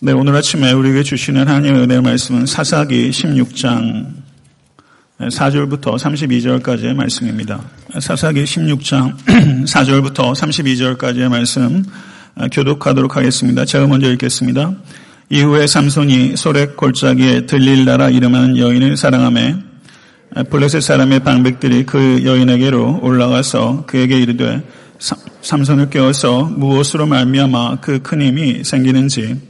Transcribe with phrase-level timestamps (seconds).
[0.00, 4.06] 네, 오늘 아침에 우리에게 주시는 하나님의 은혜의 말씀은 사사기 16장
[5.18, 7.60] 4절부터 32절까지의 말씀입니다.
[7.98, 9.16] 사사기 16장
[9.66, 11.82] 4절부터 32절까지의 말씀
[12.52, 13.64] 교독하도록 하겠습니다.
[13.64, 14.72] 제가 먼저 읽겠습니다.
[15.30, 19.56] 이후에 삼손이 소렉 골짜기에 들릴라라 이름하는 여인을 사랑함에
[20.48, 24.62] 블레셋 사람의 방백들이 그 여인에게로 올라가서 그에게 이르되
[25.42, 29.47] 삼손을 깨워서 무엇으로 말미암아 그 큰 힘이 생기는지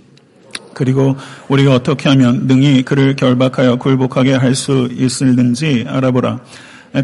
[0.79, 1.17] 그리고
[1.49, 6.41] 우리가 어떻게 하면 능히 그를 결박하여 굴복하게 할 수 있을는지 알아보라.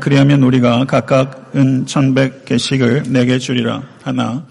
[0.00, 4.46] 그리하면 우리가 각각 은 천백 개씩을 내게 주리라 하나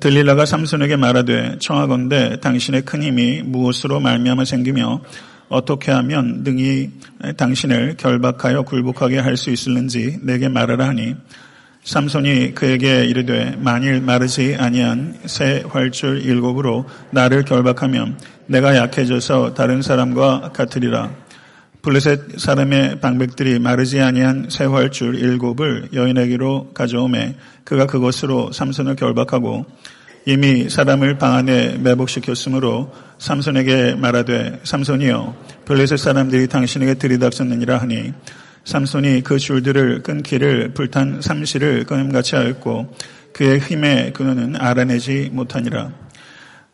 [0.00, 5.02] 들릴라가 삼손에게 말하되 청하건대 당신의 큰 힘이 무엇으로 말미암아 생기며
[5.48, 6.90] 어떻게 하면 능히
[7.36, 11.14] 당신을 결박하여 굴복하게 할 수 있을는지 내게 말하라 하니
[11.84, 20.52] 삼손이 그에게 이르되 만일 마르지 아니한 새 활줄 일곱으로 나를 결박하면 내가 약해져서 다른 사람과
[20.54, 21.10] 같으리라.
[21.82, 29.66] 블레셋 사람의 방백들이 마르지 아니한 새 활줄 일곱을 여인에게로 가져오매 그가 그것으로 삼손을 결박하고
[30.24, 38.14] 이미 사람을 방 안에 매복시켰으므로 삼손에게 말하되 삼손이여 블레셋 사람들이 당신에게 들이닥쳤느니라 하니
[38.64, 42.94] 삼손이 그 줄들을 끊기를 불탄 삼시를 끊음같이 하였고
[43.32, 45.92] 그의 힘에 그는 알아내지 못하니라.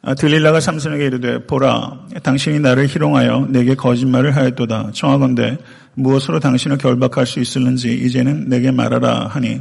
[0.02, 4.92] 아, 들릴라가 삼손에게 이르되 보라 당신이 나를 희롱하여 내게 거짓말을 하였도다.
[4.94, 5.58] 청하건대
[5.94, 9.60] 무엇으로 당신을 결박할 수 있을는지 이제는 내게 말하라 하니.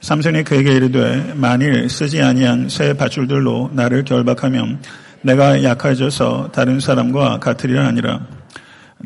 [0.00, 4.80] 삼손이 그에게 이르되 만일 쓰지 아니한 새 밧줄들로 나를 결박하면
[5.22, 8.35] 내가 약해져서 다른 사람과 같으리라 하니라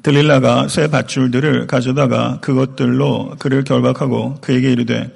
[0.02, 5.10] 들릴라가 새 밧줄들을 가져다가 그것들로 그를 결박하고 그에게 이르되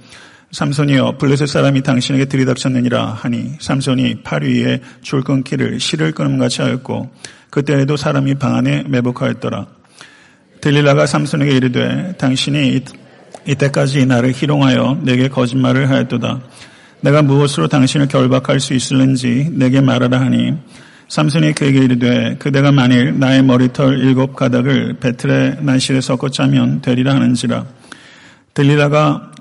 [0.52, 7.10] 삼손이여 블레셋 사람이 당신에게 들이닥쳤느니라 하니 삼손이 팔 위에 줄 끊기를 실을 끊음 같이 하였고
[7.50, 9.66] 그때에도 사람이 방 안에 매복하였더라.
[10.60, 12.80] 들릴라가 삼손에게 이르되 당신이
[13.46, 16.40] 이때까지 나를 희롱하여 내게 거짓말을 하였도다.
[17.00, 20.54] 내가 무엇으로 당신을 결박할 수 있을는지 내게 말하라 하니
[21.08, 27.66] 삼손이 그에게 이르되 그대가 만일 나의 머리털 일곱 가닥을 베틀의 날실에 섞어 짜면 되리라 하는지라.
[28.54, 29.32] 들릴라가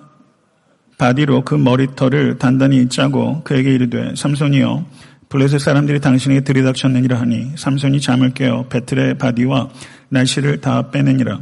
[0.97, 4.85] 바디로 그 머리털을 단단히 짜고 그에게 이르되 삼손이여
[5.29, 9.69] 블레셋 사람들이 당신에게 들이닥쳤느니라 하니 삼손이 잠을 깨어 베틀의 바디와
[10.09, 11.39] 날실을 다 빼내니라.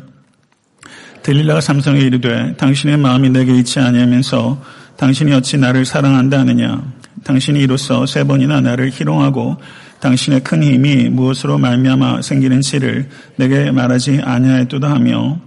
[1.24, 4.62] 들릴라가 삼손에게 이르되 당신의 마음이 내게 있지 아니하면서
[4.98, 6.82] 당신이 어찌 나를 사랑한다 하느냐?
[7.24, 9.58] 당신이 이로써 세 번이나 나를 희롱하고
[10.02, 13.08] 당신의 큰 힘이 무엇으로 말미암아 생기는지를
[13.38, 15.40] 내게 말하지 아니하였도다 하며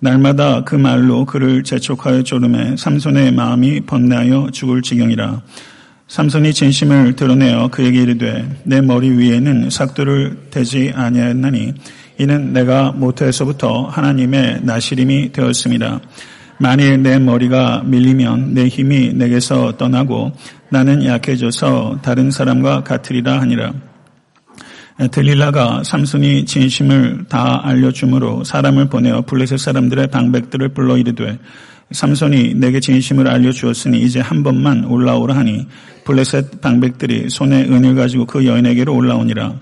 [0.00, 5.42] 날마다 그 말로 그를 재촉하여 조름에 삼손의 마음이 번뇌하여 죽을 지경이라.
[6.08, 11.72] 삼손이 진심을 드러내어 그에게 이르되 내 머리 위에는 삭도를 대지 아니하였나니
[12.18, 16.00] 이는 내가 모태에서부터 하나님의 나시림이 되었습니다.
[16.58, 20.32] 만일 내 머리가 밀리면 내 힘이 내게서 떠나고
[20.68, 23.91] 나는 약해져서 다른 사람과 같으리라 하니라.
[25.10, 31.38] 들릴라가 삼손이 진심을 다 알려주므로 사람을 보내어 블레셋 사람들의 방백들을 불러 이르되
[31.90, 35.66] 삼손이 내게 진심을 알려주었으니 이제 한 번만 올라오라 하니
[36.04, 39.54] 블레셋 방백들이 손에 은을 가지고 그 여인에게로 올라오니라.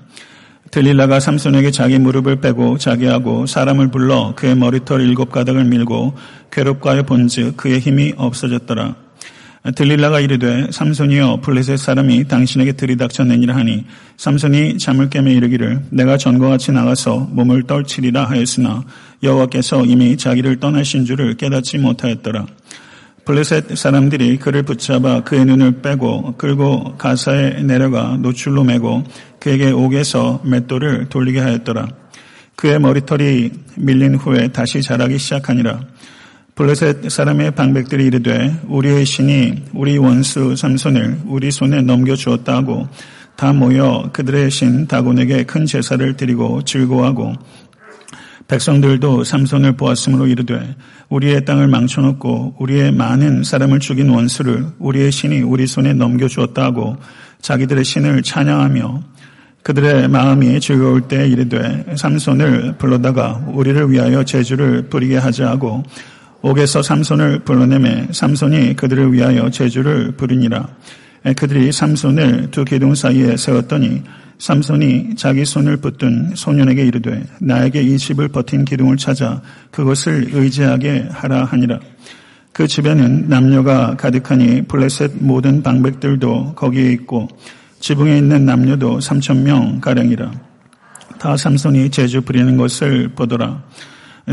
[0.70, 6.14] 들릴라가 삼손에게 자기 무릎을 빼고 자기하고 사람을 불러 그의 머리털 일곱 가닥을 밀고
[6.52, 8.94] 괴롭과여 본즉 그의 힘이 없어졌더라.
[9.74, 13.84] 들릴라가 이르되 삼손이여 블레셋 사람이 당신에게 들이닥쳤느니라 하니
[14.16, 18.84] 삼손이 잠을 깨며 이르기를 내가 전과 같이 나가서 몸을 떨치리라 하였으나
[19.22, 22.46] 여호와께서 이미 자기를 떠나신 줄을 깨닫지 못하였더라.
[23.26, 29.04] 블레셋 사람들이 그를 붙잡아 그의 눈을 빼고 끌고 가사에 내려가 노출로 매고
[29.38, 31.86] 그에게 옥에서 맷돌을 돌리게 하였더라.
[32.56, 35.80] 그의 머리털이 밀린 후에 다시 자라기 시작하니라.
[36.60, 42.86] 블레셋 사람의 방백들이 이르되 우리의 신이 우리 원수 삼손을 우리 손에 넘겨주었다 하고
[43.34, 47.32] 다 모여 그들의 신 다곤에게 큰 제사를 드리고 즐거워하고
[48.46, 50.76] 백성들도 삼손을 보았으므로 이르되
[51.08, 56.98] 우리의 땅을 망쳐놓고 우리의 많은 사람을 죽인 원수를 우리의 신이 우리 손에 넘겨주었다 하고
[57.40, 59.02] 자기들의 신을 찬양하며
[59.62, 65.84] 그들의 마음이 즐거울 때 이르되 삼손을 불러다가 우리를 위하여 제주를 부리게 하자 하고
[66.42, 70.68] 옥에서 삼손을 불러내매 삼손이 그들을 위하여 제주를 부르니라.
[71.36, 74.02] 그들이 삼손을 두 기둥 사이에 세웠더니
[74.38, 81.44] 삼손이 자기 손을 붙든 소년에게 이르되 나에게 이 집을 버틴 기둥을 찾아 그것을 의지하게 하라
[81.44, 81.78] 하니라.
[82.52, 87.28] 그 집에는 남녀가 가득하니 블레셋 모든 방백들도 거기에 있고
[87.80, 90.32] 지붕에 있는 남녀도 삼천 명 가량이라.
[91.18, 93.62] 다 삼손이 제주 부리는 것을 보더라.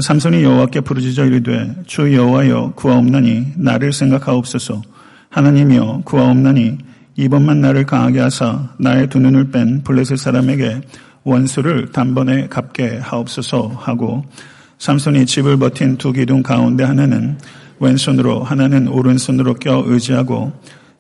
[0.02, 4.82] 삼손이 여호와께 부르짖어 이르되 주 여호와여 구하옵나니 나를 생각하옵소서.
[5.30, 6.78] 하나님이여 구하옵나니
[7.16, 10.82] 이번만 나를 강하게 하사 나의 두 눈을 뺀 블레셋 사람에게
[11.24, 14.24] 원수를 단번에 갚게 하옵소서 하고
[14.78, 17.38] 삼손이 집을 버틴 두 기둥 가운데 하나는
[17.80, 20.54] 왼손으로 하나는 오른손으로 껴 의지하고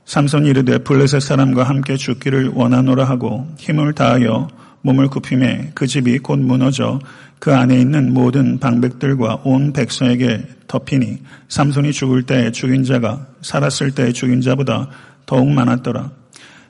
[0.06, 4.48] 삼손이 이르되 블레셋 사람과 함께 죽기를 원하노라 하고 힘을 다하여
[4.88, 7.00] 몸을 굽힘에 그 집이 곧 무너져
[7.40, 11.20] 그 안에 있는 모든 방백들과 온 백성에게 덮이니
[11.50, 14.90] 삼손이 죽을 때 죽인 자가 살았을 때 죽인 자보다
[15.26, 16.10] 더욱 많았더라.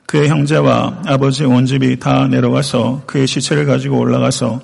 [0.06, 4.60] 그의 형제와 아버지 온 집이 다 내려가서 그의 시체를 가지고 올라가서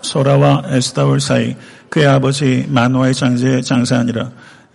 [0.00, 1.56] 소라와 에스다올 사이
[1.88, 4.30] 그의 아버지 마노아의 장제에 장사하니라.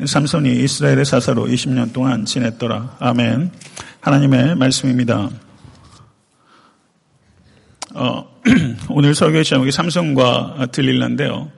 [0.05, 2.97] 삼손이 이스라엘의 사사로 20년 동안 지냈더라.
[2.99, 3.51] 아멘.
[4.01, 5.29] 하나님의 말씀입니다.
[7.99, 8.31] 어,
[8.89, 11.51] 오늘 설교의 제목이 삼성과 들릴란데요.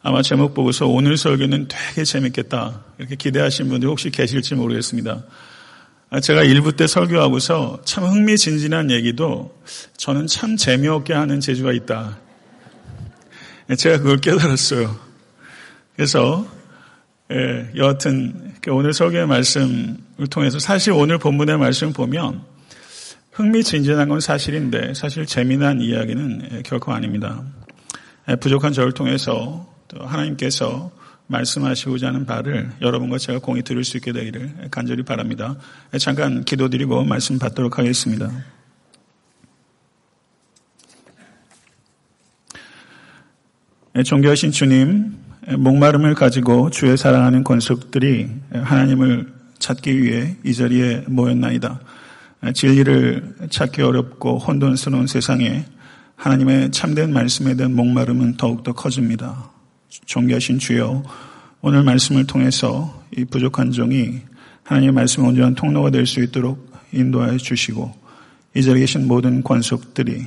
[0.00, 5.24] 아마 제목 보고서 오늘 설교는 되게 재밌겠다 이렇게 기대하신 분들 혹시 계실지 모르겠습니다.
[6.08, 9.54] 아, 제가 일부 때 설교하고서 참 흥미진진한 얘기도
[9.98, 12.16] 저는 참 재미없게 하는 재주가 있다.
[13.76, 14.96] 제가 그걸 깨달았어요.
[15.94, 16.46] 그래서
[17.30, 22.55] 예, 여하튼 오늘 설교의 말씀을 통해서 사실 오늘 본문의 말씀 을 보면
[23.36, 27.42] 흥미진진한 건 사실인데 사실 재미난 이야기는 결코 아닙니다.
[28.40, 30.90] 부족한 저를 통해서 하나님께서
[31.26, 35.54] 말씀하시고자 하는 바를 여러분과 제가 공히 들을 수 있게 되기를 간절히 바랍니다.
[36.00, 38.30] 잠깐 기도드리고 말씀 받도록 하겠습니다.
[44.02, 45.14] 존귀하신 주님,
[45.58, 51.80] 목마름을 가지고 주의 사랑하는 권속들이 하나님을 찾기 위해 이 자리에 모였나이다.
[52.54, 55.64] 진리를 찾기 어렵고 혼돈스러운 세상에
[56.16, 59.50] 하나님의 참된 말씀에 대한 목마름은 더욱더 커집니다.
[60.06, 61.02] 존귀하신 주여,
[61.60, 64.20] 오늘 말씀을 통해서 이 부족한 종이
[64.64, 67.92] 하나님의 말씀의 온전한 통로가 될 수 있도록 인도하여 주시고,
[68.54, 70.26] 이 자리에 계신 모든 관속들이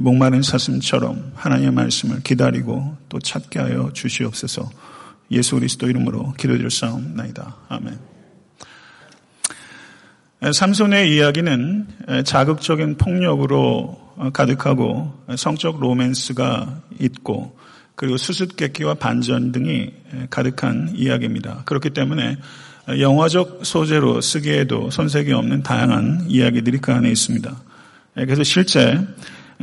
[0.00, 4.68] 목마른 사슴처럼 하나님의 말씀을 기다리고 또 찾게 하여 주시옵소서
[5.30, 7.56] 예수 그리스도 이름으로 기도드렸사옵나이다.
[7.68, 8.15] 아멘.
[10.40, 11.86] 삼손의 이야기는
[12.24, 13.98] 자극적인 폭력으로
[14.32, 17.56] 가득하고 성적 로맨스가 있고
[17.94, 19.90] 그리고 수수께끼와 반전 등이
[20.28, 21.62] 가득한 이야기입니다.
[21.64, 22.36] 그렇기 때문에
[23.00, 27.56] 영화적 소재로 쓰기에도 손색이 없는 다양한 이야기들이 그 안에 있습니다.
[28.14, 29.00] 그래서 실제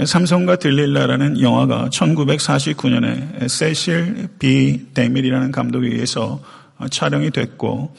[0.03, 6.41] 삼성과 들릴라라는 영화가 1949년에 세실 비 데밀이라는 감독에 의해서
[6.89, 7.95] 촬영이 됐고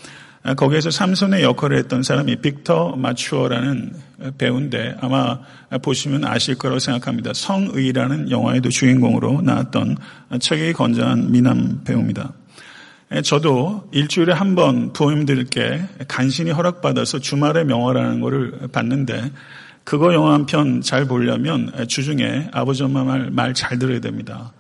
[0.53, 3.95] 거기에서 삼손의 역할을 했던 사람이 빅터 마추어라는
[4.37, 5.41] 배우인데 아마
[5.83, 7.33] 보시면 아실 거라고 생각합니다.
[7.33, 9.97] 성의라는 영화에도 주인공으로 나왔던
[10.41, 12.33] 책이 건장한 미남 배우입니다.
[13.25, 19.33] 저도 일주일에 한 번 부모님들께 간신히 허락받아서 주말의 명화라는 것을 봤는데
[19.85, 24.53] 그거 영화 한 편 잘 보려면 주중에 아버지 엄마 말말잘 들어야 됩니다.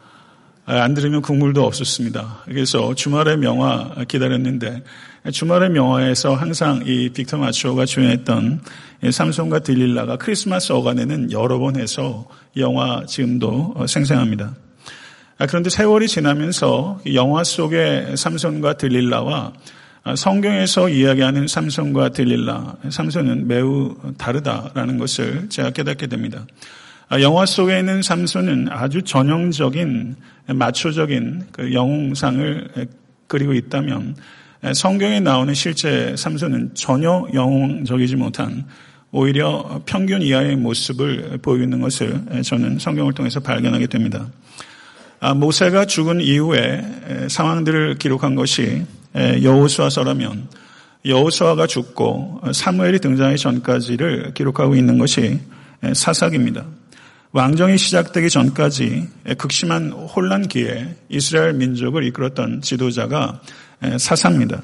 [0.66, 2.42] 안 들으면 국물도 없었습니다.
[2.46, 4.82] 그래서 주말의 명화 기다렸는데
[5.32, 8.60] 주말의 명화에서 항상 이 빅터 마추어가 주연했던
[9.10, 12.28] 삼손과 딜릴라가 크리스마스 어간에는 여러 번 해서
[12.58, 14.54] 영화 지금도 생생합니다.
[15.38, 19.54] 아, 그런데 세월이 지나면서 영화 속의 삼손과 딜릴라와
[20.14, 26.46] 성경에서 이야기하는 삼손과 딜릴라, 삼손은 매우 다르다라는 것을 제가 깨닫게 됩니다.
[27.08, 30.16] 아, 영화 속에 있는 삼손은 아주 전형적인
[30.48, 32.88] 마초적인 그 영웅상을
[33.26, 34.16] 그리고 있다면
[34.72, 38.64] 성경에 나오는 실제 삼손은 전혀 영웅적이지 못한
[39.10, 44.26] 오히려 평균 이하의 모습을 보이는 것을 저는 성경을 통해서 발견하게 됩니다.
[45.20, 50.48] 아, 모세가 죽은 이후에 상황들을 기록한 것이 여호수아서라면
[51.04, 55.40] 여호수아가 죽고 사무엘이 등장하기 전까지를 기록하고 있는 것이
[55.92, 56.64] 사사기입니다.
[57.32, 63.40] 왕정이 시작되기 전까지 극심한 혼란기에 이스라엘 민족을 이끌었던 지도자가
[63.98, 64.62] 사사입니다.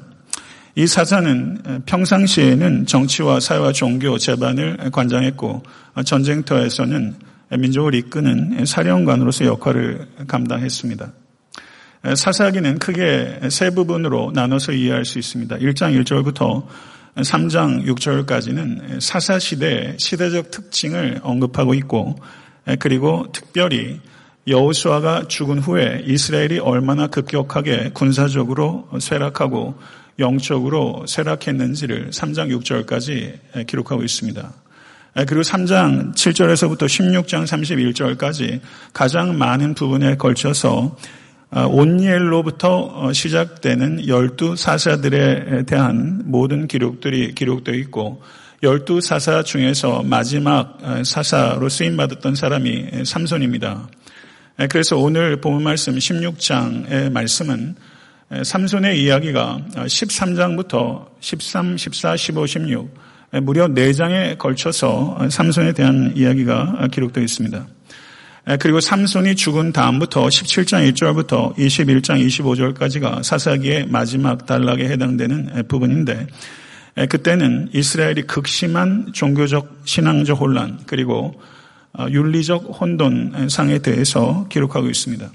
[0.75, 5.63] 이 사사는 평상시에는 정치와 사회와 종교 재반을 관장했고
[6.05, 7.15] 전쟁터에서는
[7.59, 11.11] 민족을 이끄는 사령관으로서 역할을 감당했습니다.
[12.15, 15.57] 사사기는 크게 세 부분으로 나눠서 이해할 수 있습니다.
[15.57, 16.65] 1장 1절부터
[17.17, 22.15] 3장 6절까지는 사사시대의 시대적 특징을 언급하고 있고
[22.79, 23.99] 그리고 특별히
[24.47, 29.75] 여호수아가 죽은 후에 이스라엘이 얼마나 급격하게 군사적으로 쇠락하고
[30.19, 34.53] 영적으로 쇠락했는지를 3장 6절까지 기록하고 있습니다.
[35.27, 38.61] 그리고 3장 7절에서부터 16장 31절까지
[38.93, 40.95] 가장 많은 부분에 걸쳐서
[41.51, 48.21] 온니엘로부터 시작되는 열두 사사들에 대한 모든 기록들이 기록되어 있고
[48.63, 53.89] 열두 사사 중에서 마지막 사사로 쓰임 받았던 사람이 삼손입니다.
[54.69, 57.75] 그래서 오늘 본 말씀 16장의 말씀은
[58.43, 62.93] 삼손의 이야기가 13장부터 13, 14, 15, 16
[63.43, 67.65] 무려 4장에 걸쳐서 삼손에 대한 이야기가 기록되어 있습니다.
[68.59, 76.27] 그리고 삼손이 죽은 다음부터 17장 1절부터 21장 25절까지가 사사기의 마지막 단락에 해당되는 부분인데
[77.09, 81.41] 그때는 이스라엘이 극심한 종교적 신앙적 혼란 그리고 어,
[82.09, 85.31] 윤리적 혼돈상에 대해서 기록하고 있습니다.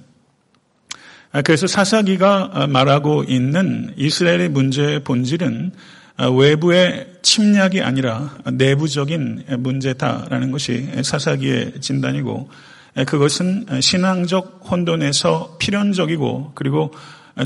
[1.44, 5.72] 그래서 사사기가 말하고 있는 이스라엘의 문제의 본질은
[6.38, 12.48] 외부의 침략이 아니라 내부적인 문제다라는 것이 사사기의 진단이고
[13.06, 16.92] 그것은 신앙적 혼돈에서 필연적이고 그리고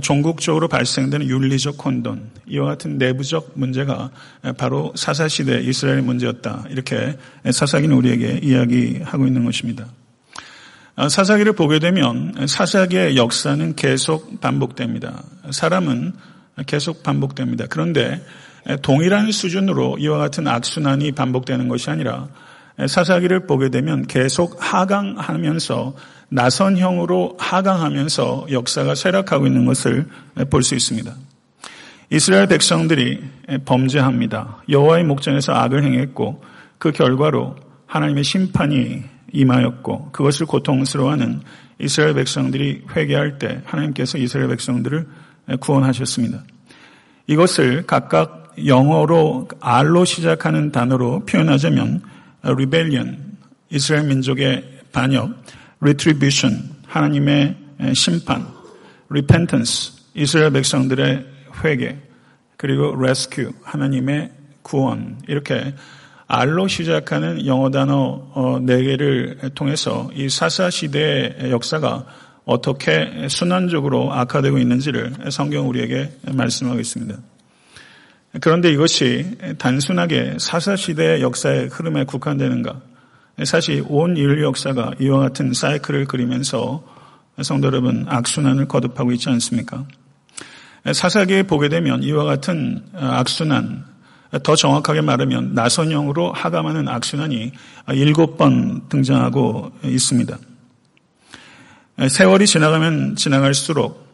[0.02, 4.10] 종국적으로 발생되는 윤리적 혼돈, 이와 같은 내부적 문제가
[4.56, 6.66] 바로 사사시대 이스라엘 문제였다.
[6.70, 7.18] 이렇게
[7.50, 9.86] 사사기는 우리에게 이야기하고 있는 것입니다.
[11.08, 15.24] 사사기를 보게 되면 사사기의 역사는 계속 반복됩니다.
[15.50, 16.12] 사람은
[16.66, 17.66] 계속 반복됩니다.
[17.68, 18.22] 그런데
[18.82, 22.28] 동일한 수준으로 이와 같은 악순환이 반복되는 것이 아니라
[22.86, 25.94] 사사기를 보게 되면 계속 하강하면서
[26.30, 30.06] 나선형으로 하강하면서 역사가 쇠락하고 있는 것을
[30.48, 31.12] 볼 수 있습니다.
[32.10, 33.22] 이스라엘 백성들이
[33.64, 34.62] 범죄합니다.
[34.68, 36.42] 여호와의 목전에서 악을 행했고
[36.78, 37.56] 그 결과로
[37.86, 41.40] 하나님의 심판이 임하였고 그것을 고통스러워하는
[41.78, 45.06] 이스라엘 백성들이 회개할 때 하나님께서 이스라엘 백성들을
[45.60, 46.42] 구원하셨습니다.
[47.26, 52.02] 이것을 각각 영어로 R로 시작하는 단어로 표현하자면
[52.44, 53.36] rebellion,
[53.70, 55.30] 이스라엘 민족의 반역,
[55.80, 57.56] retribution, 하나님의
[57.94, 58.46] 심판,
[59.08, 61.26] repentance, 이스라엘 백성들의
[61.64, 61.96] 회개,
[62.56, 64.30] 그리고 rescue, 하나님의
[64.62, 65.74] 구원, 이렇게
[66.32, 72.06] R로 시작하는 영어 단어 네 개를 통해서 이 사사 시대의 역사가
[72.44, 77.16] 어떻게 순환적으로 악화되고 있는지를 성경 우리에게 말씀하고 있습니다.
[78.40, 82.80] 그런데 이것이 단순하게 사사 시대의 역사의 흐름에 국한되는가?
[83.44, 86.82] 사실 온 인류 역사가 이와 같은 사이클을 그리면서
[87.42, 89.84] 성도 여러분 악순환을 거듭하고 있지 않습니까?
[90.92, 93.84] 사사기에 보게 되면 이와 같은 악순환,
[94.42, 97.52] 더 정확하게 말하면 나선형으로 하감하는 악순환이
[97.94, 100.38] 일곱 번 등장하고 있습니다.
[102.08, 104.08] 세월이 지나가면 지나갈수록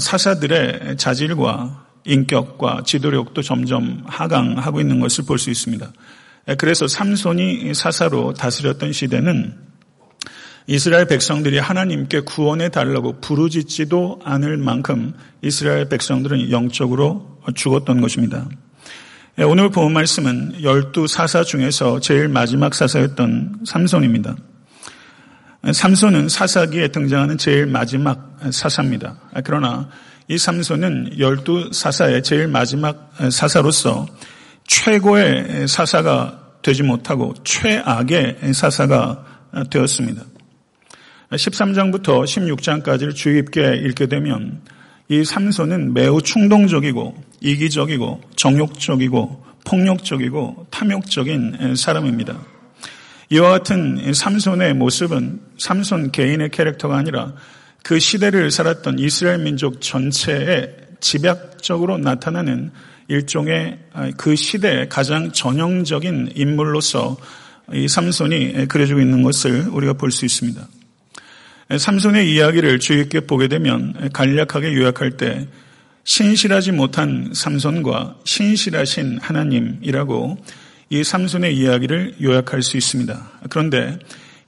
[0.00, 5.90] 사사들의 자질과 인격과 지도력도 점점 하강하고 있는 것을 볼 수 있습니다.
[6.48, 9.54] 예, 그래서 삼손이 사사로 다스렸던 시대는
[10.66, 18.48] 이스라엘 백성들이 하나님께 구원해 달라고 부르짖지도 않을 만큼 이스라엘 백성들은 영적으로 죽었던 것입니다.
[19.38, 24.36] 예, 오늘 본 말씀은 열두 사사 중에서 제일 마지막 사사였던 삼손입니다.
[25.66, 29.18] 예, 삼손은 사사기에 등장하는 제일 마지막 사사입니다.
[29.44, 29.88] 그러나
[30.28, 34.06] 이 삼손은 열두 사사의 제일 마지막 사사로서
[34.68, 39.24] 최고의 사사가 되지 못하고 최악의 사사가
[39.70, 40.22] 되었습니다.
[41.30, 44.62] 13장부터 16장까지를 주의 깊게 읽게 되면
[45.08, 52.38] 이 삼손은 매우 충동적이고 이기적이고 정욕적이고 폭력적이고 탐욕적인 사람입니다.
[53.30, 57.34] 이와 같은 삼손의 모습은 삼손 개인의 캐릭터가 아니라
[57.82, 62.70] 그 시대를 살았던 이스라엘 민족 전체에 집약적으로 나타나는
[63.08, 67.16] 일종의 아, 그 시대의 가장 전형적인 인물로서
[67.72, 70.66] 이 삼손이 그려지고 있는 것을 우리가 볼 수 있습니다.
[71.76, 75.46] 삼손의 이야기를 주의 깊게 보게 되면 간략하게 요약할 때
[76.04, 80.38] 신실하지 못한 삼손과 신실하신 하나님이라고
[80.88, 83.32] 이 삼손의 이야기를 요약할 수 있습니다.
[83.50, 83.98] 그런데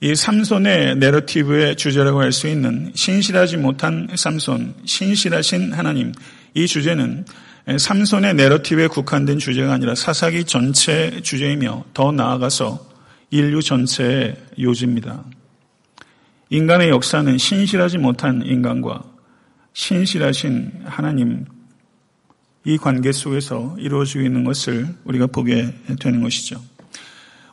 [0.00, 6.12] 이 삼손의 내러티브의 주제라고 할 수 있는 신실하지 못한 삼손, 신실하신 하나님
[6.54, 7.26] 이 주제는
[7.66, 12.88] 삼손의 내러티브에 국한된 주제가 아니라 사사기 전체 주제이며 더 나아가서
[13.30, 15.24] 인류 전체의 요지입니다.
[16.48, 19.02] 인간의 역사는 신실하지 못한 인간과
[19.72, 21.44] 신실하신 하나님
[22.64, 26.60] 이 관계 속에서 이루어지고 있는 것을 우리가 보게 되는 것이죠.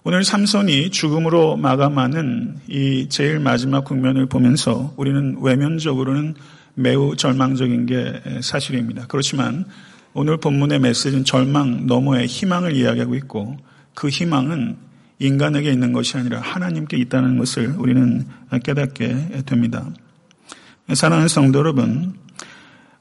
[0.03, 6.35] 오늘 삼손이 죽음으로 마감하는 이 제일 마지막 국면을 보면서 우리는 외면적으로는
[6.75, 9.05] 매우 절망적인 게 사실입니다.
[9.07, 9.65] 그렇지만
[10.19, 13.55] 오늘 본문의 메시지는 절망 너머의 희망을 이야기하고 있고
[13.93, 14.75] 그 희망은
[15.19, 18.25] 인간에게 있는 것이 아니라 하나님께 있다는 것을 우리는
[18.63, 19.87] 깨닫게 됩니다.
[20.91, 22.15] 사랑하는 성도 여러분,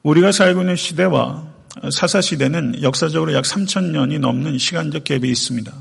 [0.02, 1.46] 우리가 살고 있는 시대와
[1.90, 5.72] 사사 시대는 역사적으로 약 3천년이 넘는 시간적 갭이 있습니다.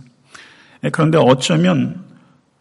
[0.94, 2.02] 그런데 어쩌면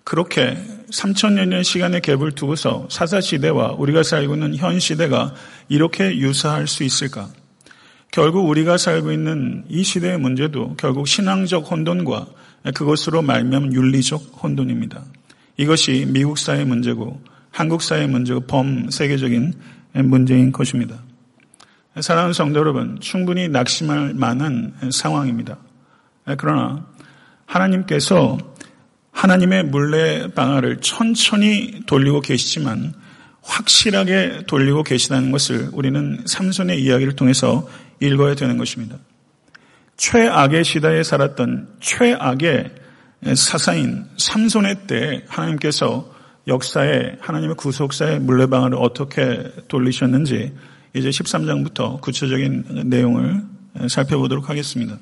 [0.02, 0.58] 그렇게
[0.90, 5.32] 3천년의 시간의 갭을 두고서 사사 시대와 우리가 살고 있는 현 시대가
[5.68, 7.30] 이렇게 유사할 수 있을까?
[8.14, 12.28] 결국 우리가 살고 있는 이 시대의 문제도 결국 신앙적 혼돈과
[12.72, 15.02] 그것으로 말미암은 윤리적 혼돈입니다.
[15.56, 19.54] 이것이 미국 사회 문제고 한국 사회 문제고 범세계적인
[20.04, 21.02] 문제인 것입니다.
[22.00, 25.58] 사랑하는 성도 여러분, 충분히 낙심할 만한 상황입니다.
[26.38, 26.86] 그러나
[27.46, 28.38] 하나님께서
[29.10, 32.94] 하나님의 물레 방아를 천천히 돌리고 계시지만
[33.42, 37.68] 확실하게 돌리고 계시다는 것을 우리는 삼손의 이야기를 통해서
[38.04, 38.96] 읽어야 되는 것입니다.
[39.96, 42.70] 최악의 시대에 살았던 최악의
[43.34, 46.12] 사사인 삼손의 때 하나님께서
[46.46, 50.52] 역사에 하나님의 구속사의 물레방아를 어떻게 돌리셨는지
[50.94, 53.42] 이제 13장부터 구체적인 내용을
[53.88, 54.98] 살펴보도록 하겠습니다.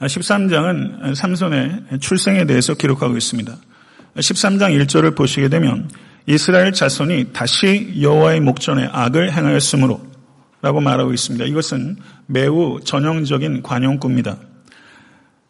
[0.00, 3.56] 13장은 삼손의 출생에 대해서 기록하고 있습니다.
[4.16, 5.90] 13장 1절을 보시게 되면
[6.26, 10.15] 이스라엘 자손이 다시 여호와의 목전에 악을 행하였으므로
[10.66, 11.44] 라고 말하고 있습니다.
[11.44, 11.96] 이것은
[12.26, 14.36] 매우 전형적인 관용구입니다.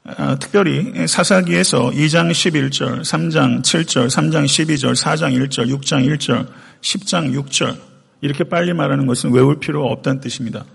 [0.05, 6.47] 아, 특별히 사사기에서 2장 11절, 3장 7절, 3장 12절, 4장 1절, 6장 1절,
[6.83, 7.79] 10장 6절
[8.21, 10.67] 이렇게 빨리 말하는 것은 외울 필요가 없다는 뜻입니다.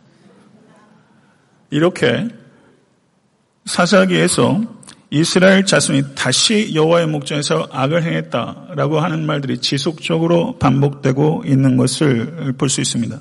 [1.69, 2.29] 이렇게
[3.65, 4.59] 사사기에서
[5.11, 12.81] 이스라엘 자손이 다시 여호와의 목전에서 악을 행했다라고 하는 말들이 지속적으로 반복되고 있는 것을 볼 수
[12.81, 13.19] 있습니다.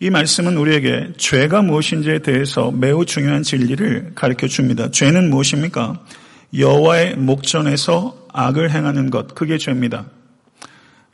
[0.00, 4.90] 이 말씀은 우리에게 죄가 무엇인지에 대해서 매우 중요한 진리를 가르쳐 줍니다.
[4.90, 6.00] 죄는 무엇입니까?
[6.56, 10.06] 여호와의 목전에서 악을 행하는 것, 그게 죄입니다.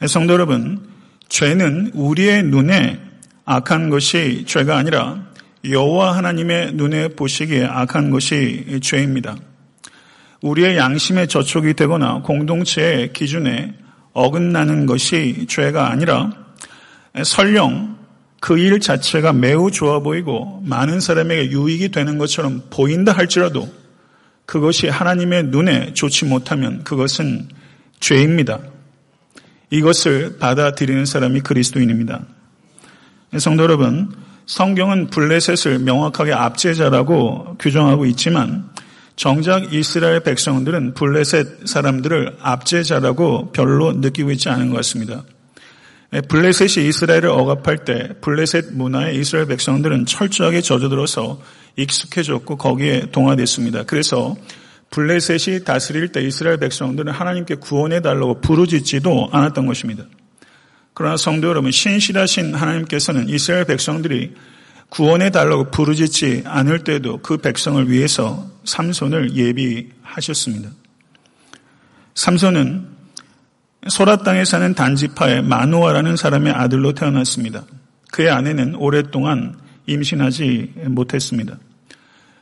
[0.07, 0.89] 성도 여러분,
[1.29, 3.01] 죄는 우리의 눈에
[3.45, 5.27] 악한 것이 죄가 아니라
[5.69, 9.37] 여호와 하나님의 눈에 보시기에 악한 것이 죄입니다.
[10.40, 13.75] 우리의 양심의 저촉이 되거나 공동체의 기준에
[14.14, 16.33] 어긋나는 것이 죄가 아니라
[17.23, 18.00] 설령
[18.40, 23.68] 그 일 자체가 매우 좋아 보이고 많은 사람에게 유익이 되는 것처럼 보인다 할지라도
[24.46, 27.48] 그것이 하나님의 눈에 좋지 못하면 그것은
[28.00, 28.61] 죄입니다.
[29.70, 32.22] 이것을 받아들이는 사람이 그리스도인입니다.
[33.38, 34.11] 성도 여러분,
[34.46, 38.68] 성경은 블레셋을 명확하게 압제자라고 규정하고 있지만
[39.14, 45.22] 정작 이스라엘 백성들은 블레셋 사람들을 압제자라고 별로 느끼고 있지 않은 것 같습니다.
[46.12, 51.40] 예, 블레셋이 이스라엘을 억압할 때 블레셋 문화에 이스라엘 백성들은 철저하게 젖어들어서
[51.77, 53.85] 익숙해졌고 거기에 동화됐습니다.
[53.85, 54.37] 그래서
[54.90, 60.05] 블레셋이 다스릴 때 이스라엘 백성들은 하나님께 구원해 달라고 부르짖지도 않았던 것입니다.
[60.94, 64.35] 그러나 성도 여러분, 신실하신 하나님께서는 이스라엘 백성들이
[64.88, 70.70] 구원해 달라고 부르짖지 않을 때도 그 백성을 위해서 삼손을 예비하셨습니다.
[72.14, 72.89] 삼손은
[73.88, 77.64] 소라 땅에 사는 단지파의 마누아라는 사람의 아들로 태어났습니다.
[78.12, 81.59] 그의 아내는 오랫동안 임신하지 못했습니다.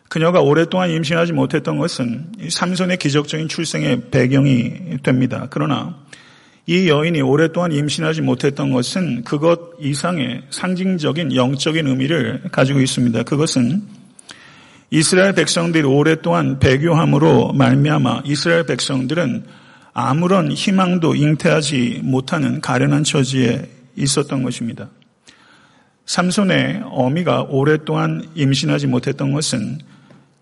[0.09, 5.47] 그녀가 오랫동안 임신하지 못했던 것은 삼손의 기적적인 출생의 배경이 됩니다.
[5.51, 5.97] 그러나
[6.67, 13.23] 이 여인이 오랫동안 임신하지 못했던 것은 그것 이상의 상징적인 영적인 의미를 가지고 있습니다.
[13.23, 13.83] 그것은
[14.91, 19.45] 이스라엘 백성들이 오랫동안 배교함으로 말미암아 이스라엘 백성들은
[19.93, 24.89] 아무런 희망도 잉태하지 못하는 가련한 처지에 있었던 것입니다.
[26.07, 29.79] 삼손의 어미가 오랫동안 임신하지 못했던 것은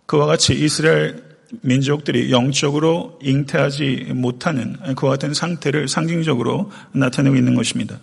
[0.07, 1.25] 그와 같이 이스라엘
[1.63, 7.99] 민족들이 영적으로 잉태하지 못하는 그와 같은 상태를 상징적으로 나타내고 있는 것입니다.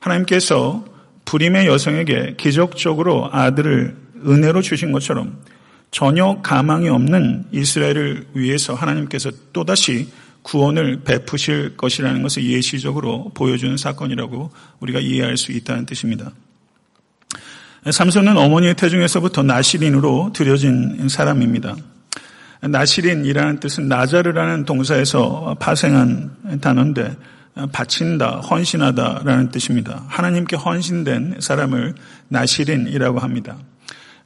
[0.00, 0.84] 하나님께서
[1.24, 5.38] 불임의 여성에게 기적적으로 아들을 은혜로 주신 것처럼
[5.90, 10.08] 전혀 가망이 없는 이스라엘을 위해서 하나님께서 또다시
[10.46, 16.30] 구원을 베푸실 것이라는 것을 예시적으로 보여주는 사건이라고 우리가 이해할 수 있다는 뜻입니다.
[17.90, 21.74] 삼손은 어머니의 태중에서부터 나시린으로 들여진 사람입니다.
[22.60, 27.16] 나시린이라는 뜻은 나자르라는 동사에서 파생한 단어인데
[27.72, 30.04] 바친다, 헌신하다라는 뜻입니다.
[30.06, 31.94] 하나님께 헌신된 사람을
[32.28, 33.58] 나시린이라고 합니다.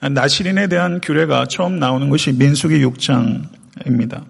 [0.00, 4.24] 나시린에 대한 규례가 처음 나오는 것이 민수기 6장입니다.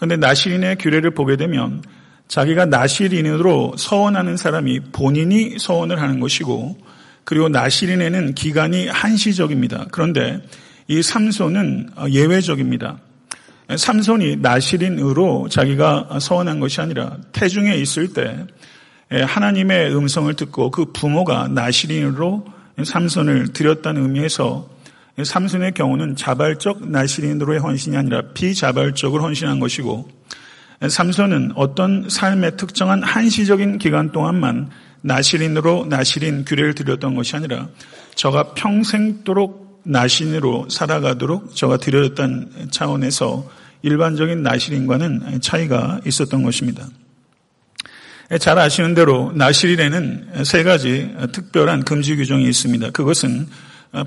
[0.00, 1.82] 그런데 나시린의 규례를 보게 되면
[2.26, 6.78] 자기가 나시린으로 서원하는 사람이 본인이 서원을 하는 것이고
[7.24, 9.88] 그리고 나시린에는 기간이 한시적입니다.
[9.90, 10.40] 그런데
[10.88, 12.96] 이 삼손은 예외적입니다.
[13.76, 18.46] 삼손이 나시린으로 자기가 서원한 것이 아니라 태중에 있을 때
[19.10, 22.46] 하나님의 음성을 듣고 그 부모가 나시린으로
[22.82, 24.66] 삼손을 드렸다는 의미에서
[25.24, 30.08] 삼손의 경우는 자발적 나시린으로의 헌신이 아니라 비자발적으로 헌신한 것이고
[30.88, 34.70] 삼손은 어떤 삶의 특정한 한시적인 기간 동안만
[35.02, 37.68] 나시린으로 나시린 규례를 드렸던 것이 아니라
[38.14, 43.48] 저가 평생도록 나신으로 살아가도록 저가 드렸다는 차원에서
[43.82, 46.86] 일반적인 나시린과는 차이가 있었던 것입니다.
[48.38, 52.90] 잘 아시는 대로 나시린에는 세 가지 특별한 금지 규정이 있습니다.
[52.90, 53.48] 그것은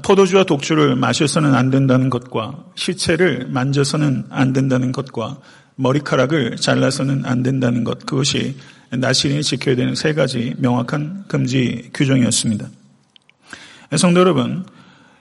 [0.01, 5.39] 포도주와 독주를 마셔서는 안 된다는 것과 시체를 만져서는 안 된다는 것과
[5.75, 8.55] 머리카락을 잘라서는 안 된다는 것 그것이
[8.91, 12.67] 나시린이 지켜야 되는 세 가지 명확한 금지 규정이었습니다.
[13.97, 14.65] 성도 여러분,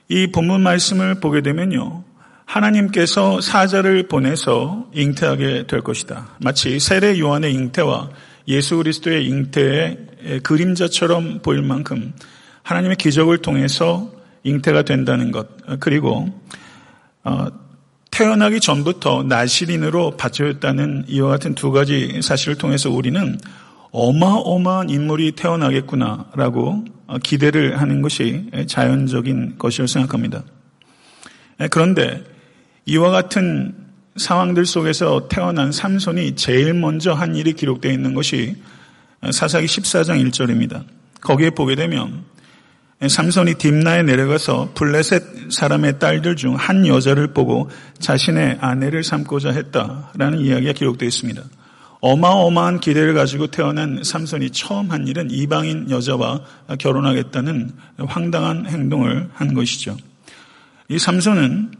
[0.09, 2.03] 이 본문 말씀을 보게 되면요.
[2.45, 6.37] 하나님께서 사자를 보내서 잉태하게 될 것이다.
[6.39, 8.09] 마치 세례 요한의 잉태와
[8.47, 9.97] 예수 그리스도의 잉태의
[10.43, 12.13] 그림자처럼 보일 만큼
[12.61, 14.11] 하나님의 기적을 통해서
[14.43, 15.47] 잉태가 된다는 것.
[15.79, 16.29] 그리고
[17.23, 17.47] 어,
[18.11, 23.39] 태어나기 전부터 나시린으로 바쳐졌다는 이와 같은 두 가지 사실을 통해서 우리는
[23.91, 26.85] 어마어마한 인물이 태어나겠구나라고
[27.23, 30.43] 기대를 하는 것이 자연적인 것이라고 생각합니다.
[31.71, 32.23] 그런데
[32.85, 33.75] 이와 같은
[34.17, 38.55] 상황들 속에서 태어난 삼손이 제일 먼저 한 일이 기록되어 있는 것이
[39.31, 40.83] 사사기 14장 1절입니다.
[41.21, 42.25] 거기에 보게 되면
[43.07, 50.73] 삼손이 딥나에 내려가서 블레셋 사람의 딸들 중 한 여자를 보고 자신의 아내를 삼고자 했다라는 이야기가
[50.73, 51.41] 기록되어 있습니다.
[51.99, 56.41] 어마어마한 기대를 가지고 태어난 삼손이 처음 한 일은 이방인 여자와
[56.77, 57.71] 결혼하겠다는
[58.07, 59.95] 황당한 행동을 한 것이죠.
[60.89, 61.71] 이 삼손은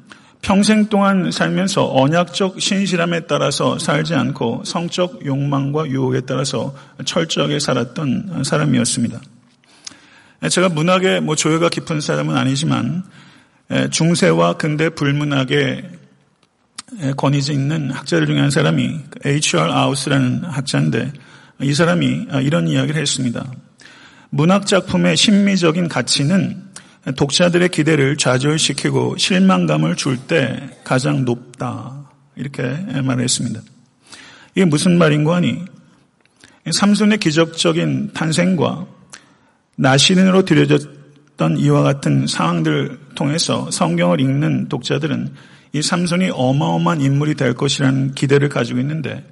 [0.41, 6.73] 평생 동안 살면서 언약적 신실함에 따라서 살지 않고 성적 욕망과 유혹에 따라서
[7.05, 9.21] 철저하게 살았던 사람이었습니다.
[10.49, 13.03] 제가 문학에 뭐 조예가 깊은 사람은 아니지만
[13.91, 15.89] 중세와 근대 불문학에
[17.17, 19.71] 권위지 있는 학자들 중에 한 사람이 H.R.
[19.71, 21.13] 아우스라는 학자인데
[21.61, 23.49] 이 사람이 이런 이야기를 했습니다.
[24.29, 26.61] 문학 작품의 심미적인 가치는
[27.15, 32.09] 독자들의 기대를 좌절시키고 실망감을 줄 때 가장 높다.
[32.35, 33.61] 이렇게 말했습니다.
[34.55, 35.63] 이게 무슨 말인고 하니
[36.69, 38.87] 삼손의 기적적인 탄생과
[39.75, 45.33] 나시린으로 들여졌던 이와 같은 상황들을 통해서 성경을 읽는 독자들은
[45.73, 49.23] 이 삼손이 어마어마한 인물이 될 것이라는 기대를 가지고 있는데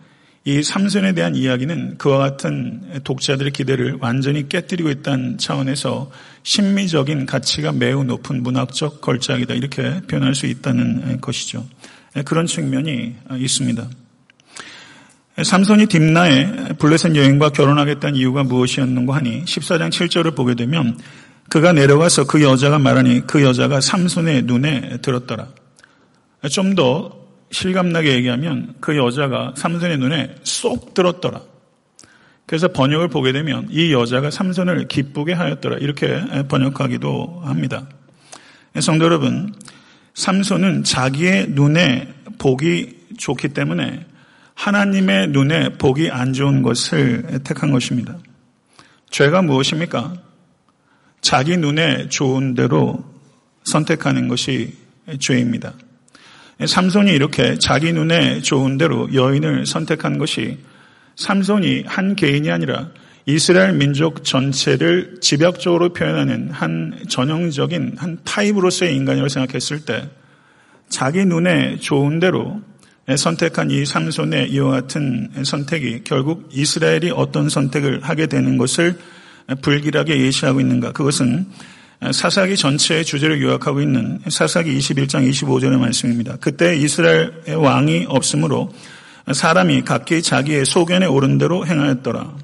[0.43, 6.09] 이 삼손에 대한 이야기는 그와 같은 독자들의 기대를 완전히 깨뜨리고 있다는 차원에서
[6.41, 11.63] 심미적인 가치가 매우 높은 문학적 걸작이다 이렇게 표현할 수 있다는 것이죠.
[12.25, 13.87] 그런 측면이 있습니다.
[15.41, 20.97] 삼손이 딥나에 블레셋 여행과 결혼하겠다는 이유가 무엇이었는가 하니 14장 7절을 보게 되면
[21.49, 25.47] 그가 내려와서 그 여자가 말하니 그 여자가 삼손의 눈에 들었더라.
[26.49, 31.41] 좀 더 실감나게 얘기하면 그 여자가 삼손의 눈에 쏙 들었더라.
[32.45, 35.77] 그래서 번역을 보게 되면 이 여자가 삼손을 기쁘게 하였더라.
[35.77, 37.87] 이렇게 번역하기도 합니다.
[38.79, 39.53] 성도 여러분,
[40.13, 44.05] 삼손은 자기의 눈에 복이 좋기 때문에
[44.61, 48.19] 하나님의 눈에 복이 안 좋은 것을 택한 것입니다.
[49.09, 50.13] 죄가 무엇입니까?
[51.19, 53.03] 자기 눈에 좋은 대로
[53.63, 54.77] 선택하는 것이
[55.19, 55.73] 죄입니다.
[56.63, 60.59] 삼손이 이렇게 자기 눈에 좋은 대로 여인을 선택한 것이
[61.15, 62.89] 삼손이 한 개인이 아니라
[63.25, 70.07] 이스라엘 민족 전체를 집약적으로 표현하는 한 전형적인 한 타입으로서의 인간이라고 생각했을 때
[70.87, 72.61] 자기 눈에 좋은 대로
[73.15, 78.97] 선택한 이 삼손의 이와 같은 선택이 결국 이스라엘이 어떤 선택을 하게 되는 것을
[79.61, 80.91] 불길하게 예시하고 있는가?
[80.91, 81.47] 그것은
[82.11, 86.37] 사사기 전체의 주제를 요약하고 있는 사사기 21장 25절의 말씀입니다.
[86.39, 88.73] 그때 이스라엘의 왕이 없으므로
[89.31, 92.35] 사람이 각기 자기의 소견에 오른 대로 행하였더라.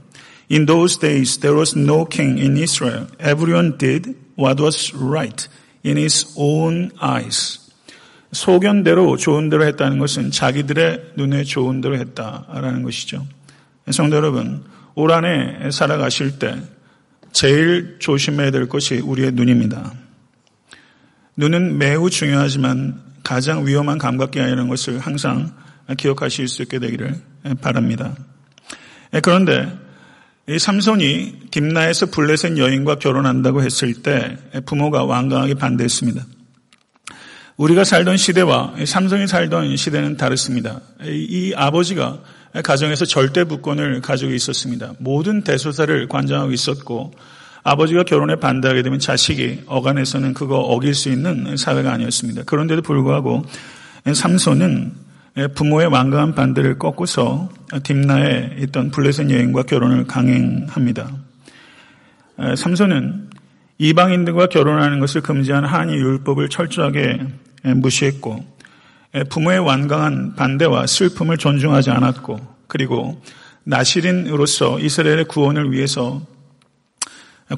[0.51, 3.07] In those days there was no king in Israel.
[3.19, 5.47] Everyone did what was right
[5.83, 7.66] in his own eyes.
[8.31, 13.25] 소견대로 좋은 대로 했다는 것은 자기들의 눈에 좋은 대로 했다라는 것이죠.
[13.91, 14.63] 성도 여러분,
[14.95, 16.55] 올 한 해 살아가실 때
[17.31, 19.93] 제일 조심해야 될 것이 우리의 눈입니다.
[21.37, 25.51] 눈은 매우 중요하지만 가장 위험한 감각기관이라는 것을 항상
[25.97, 27.15] 기억하실 수 있게 되기를
[27.61, 28.15] 바랍니다.
[29.21, 29.71] 그런데
[30.49, 36.25] 이 삼손이 딥나에서 블레셋 여인과 결혼한다고 했을 때 부모가 완강하게 반대했습니다.
[37.57, 40.79] 우리가 살던 시대와 삼성이 살던 시대는 다릅니다.
[41.03, 42.19] 이 아버지가
[42.63, 44.93] 가정에서 절대 부권을 가지고 있었습니다.
[44.99, 47.13] 모든 대소사를 관장하고 있었고
[47.63, 52.43] 아버지가 결혼에 반대하게 되면 자식이 어간에서는 그거 어길 수 있는 사회가 아니었습니다.
[52.43, 53.43] 그런데도 불구하고
[54.13, 54.93] 삼손은
[55.55, 57.49] 부모의 완강한 반대를 꺾고서
[57.81, 61.11] 딥나에 있던 블레셋 여인과 결혼을 강행합니다.
[62.55, 63.29] 삼손은
[63.79, 67.19] 이방인들과 결혼하는 것을 금지한 한이 율법을 철저하게
[67.75, 68.45] 무시했고
[69.29, 73.21] 부모의 완강한 반대와 슬픔을 존중하지 않았고 그리고
[73.63, 76.21] 나시린으로서 이스라엘의 구원을 위해서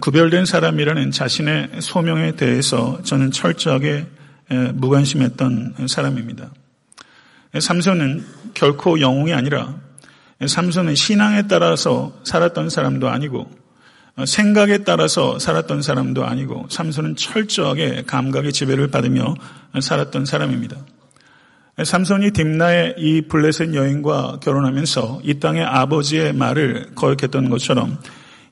[0.01, 4.05] 구별된 사람이라는 자신의 소명에 대해서 저는 철저하게
[4.73, 6.51] 무관심했던 사람입니다.
[7.59, 9.75] 삼손은 결코 영웅이 아니라
[10.45, 13.49] 삼손은 신앙에 따라서 살았던 사람도 아니고
[14.25, 19.35] 생각에 따라서 살았던 사람도 아니고 삼손은 철저하게 감각의 지배를 받으며
[19.79, 20.77] 살았던 사람입니다.
[21.81, 27.97] 삼손이 딥나의 이 블레셋 여인과 결혼하면서 이 땅의 아버지의 말을 거역했던 것처럼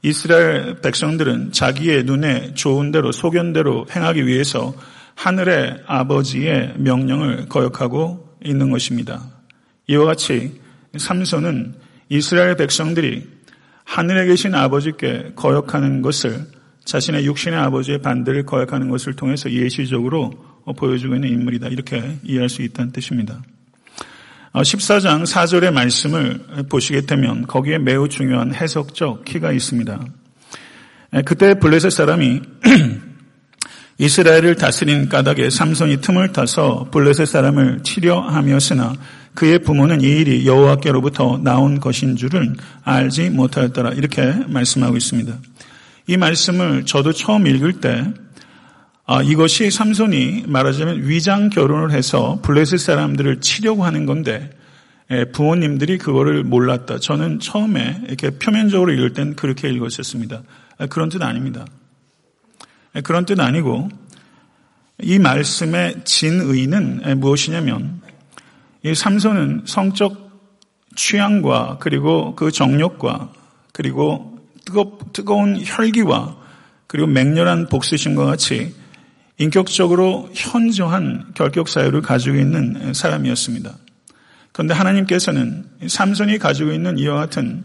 [0.02, 4.74] 이스라엘 백성들은 자기의 눈에 좋은 대로 소견대로 행하기 위해서
[5.15, 9.24] 하늘의 아버지의 명령을 거역하고 있는 것입니다.
[9.88, 10.62] 이와 같이
[10.96, 11.76] 삼손은
[12.10, 13.37] 이스라엘 백성들이
[13.88, 16.45] 하늘에 계신 아버지께 거역하는 것을
[16.84, 20.32] 자신의 육신의 아버지의 반대를 거역하는 것을 통해서 예시적으로
[20.76, 21.69] 보여주고 있는 인물이다.
[21.69, 23.41] 이렇게 이해할 수 있다는 뜻입니다.
[24.54, 30.06] 14장 어, 4절의 말씀을 보시게 되면 거기에 매우 중요한 해석적 키가 있습니다.
[31.26, 32.41] 그때 블레셋 사람이
[34.00, 38.95] 이스라엘을 다스린 까닭에 삼손이 틈을 타서 블레셋 사람을 치려 하였으나
[39.38, 45.38] 그의 부모는 이 일이 여호와께로부터 나온 것인 줄은 알지 못하였더라 이렇게 말씀하고 있습니다.
[46.08, 48.04] 이 말씀을 저도 처음 읽을 때
[49.06, 54.50] 아, 이것이 삼손이 말하자면 위장 결혼을 해서 블레셋 사람들을 치려고 하는 건데
[55.12, 56.97] 예, 부모님들이 그거를 몰랐다.
[56.97, 60.41] 저는 처음에 이렇게 표면적으로 읽을 땐 그렇게 읽었었습니다.
[60.80, 61.63] 아, 그런 뜻 아닙니다.
[62.95, 63.89] 예, 그런 뜻 아니고
[65.04, 68.02] 이 말씀의 진의는 예, 무엇이냐면
[68.84, 70.28] 이 삼손은 성적
[70.96, 73.32] 취향과 그리고 그 정욕과
[73.72, 76.38] 그리고 뜨거, 뜨거운 혈기와
[76.88, 78.74] 그리고 맹렬한 복수심과 같이
[79.38, 83.78] 인격적으로 현저한 결격 사유를 가지고 있는 사람이었습니다.
[84.52, 87.63] 그런데 하나님께서는 삼손이 가지고 있는 이와 같은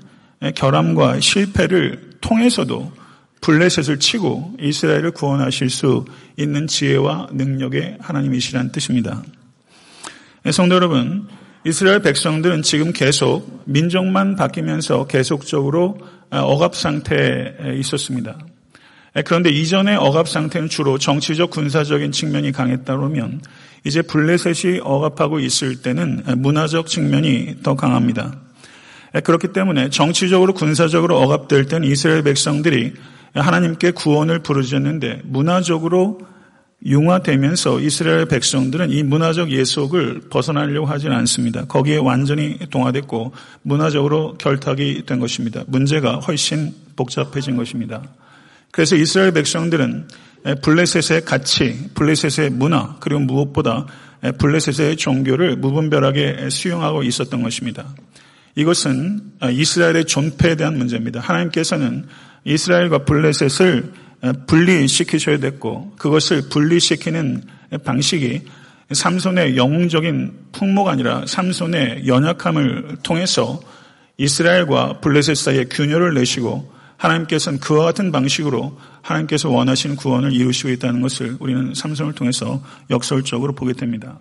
[0.54, 2.92] 결함과 실패를 통해서도
[3.40, 6.04] 블레셋을 치고 이스라엘을 구원하실 수
[6.36, 9.22] 있는 지혜와 능력의 하나님이시라는 뜻입니다.
[10.50, 11.28] 성도 여러분,
[11.64, 15.98] 이스라엘 백성들은 지금 계속 민족만 바뀌면서 계속적으로
[16.30, 18.38] 억압 상태에 있었습니다.
[19.24, 23.40] 그런데 이전의 억압 상태는 주로 정치적 군사적인 측면이 강했다 그러면
[23.84, 28.34] 이제 블레셋이 억압하고 있을 때는 문화적 측면이 더 강합니다.
[29.22, 32.94] 그렇기 때문에 정치적으로 군사적으로 억압될 때는 이스라엘 백성들이
[33.34, 36.20] 하나님께 구원을 부르짖는데 문화적으로
[36.84, 41.64] 융화되면서 이스라엘 백성들은 이 문화적 예속을 벗어나려고 하진 않습니다.
[41.66, 45.62] 거기에 완전히 동화됐고 문화적으로 결탁이 된 것입니다.
[45.68, 48.02] 문제가 훨씬 복잡해진 것입니다.
[48.72, 50.08] 그래서 이스라엘 백성들은
[50.62, 53.86] 블레셋의 가치, 블레셋의 문화, 그리고 무엇보다
[54.38, 57.94] 블레셋의 종교를 무분별하게 수용하고 있었던 것입니다.
[58.56, 59.20] 이것은
[59.52, 61.20] 이스라엘의 존폐에 대한 문제입니다.
[61.20, 62.06] 하나님께서는
[62.44, 63.92] 이스라엘과 블레셋을
[64.46, 67.42] 분리시키셔야 됐고 그것을 분리시키는
[67.84, 68.42] 방식이
[68.92, 73.60] 삼손의 영웅적인 풍모가 아니라 삼손의 연약함을 통해서
[74.18, 81.36] 이스라엘과 블레셋 사이에 균열을 내시고 하나님께서는 그와 같은 방식으로 하나님께서 원하시는 구원을 이루시고 있다는 것을
[81.40, 84.20] 우리는 삼손을 통해서 역설적으로 보게 됩니다.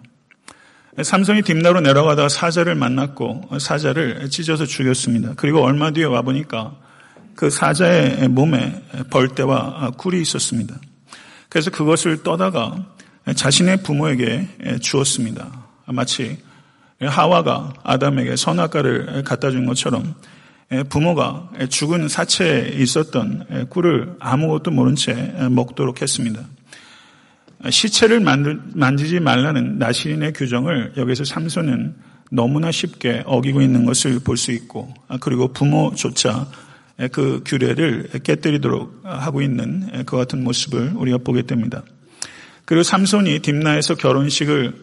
[1.02, 5.34] 삼손이 딥나로 내려가다가 사자를 만났고 사자를 찢어서 죽였습니다.
[5.36, 6.76] 그리고 얼마 뒤에 와보니까
[7.42, 10.76] 그 사자의 몸에 벌떼와 꿀이 있었습니다.
[11.50, 12.86] 그래서 그것을 떠다가
[13.34, 15.66] 자신의 부모에게 주었습니다.
[15.88, 16.38] 마치
[17.02, 20.14] 하와가 아담에게 선악과를 갖다 준 것처럼
[20.90, 26.44] 부모가 죽은 사체에 있었던 꿀을 아무것도 모른 채 먹도록 했습니다.
[27.68, 31.96] 시체를 만지지 말라는 나시린의 규정을 여기서 삼손은
[32.30, 36.46] 너무나 쉽게 어기고 있는 것을 볼 수 있고 그리고 부모조차
[37.12, 41.84] 그 규례를 깨뜨리도록 하고 있는 그 같은 모습을 우리가 보게 됩니다.
[42.66, 44.74] 그리고 삼손이 딥나에서 결혼식을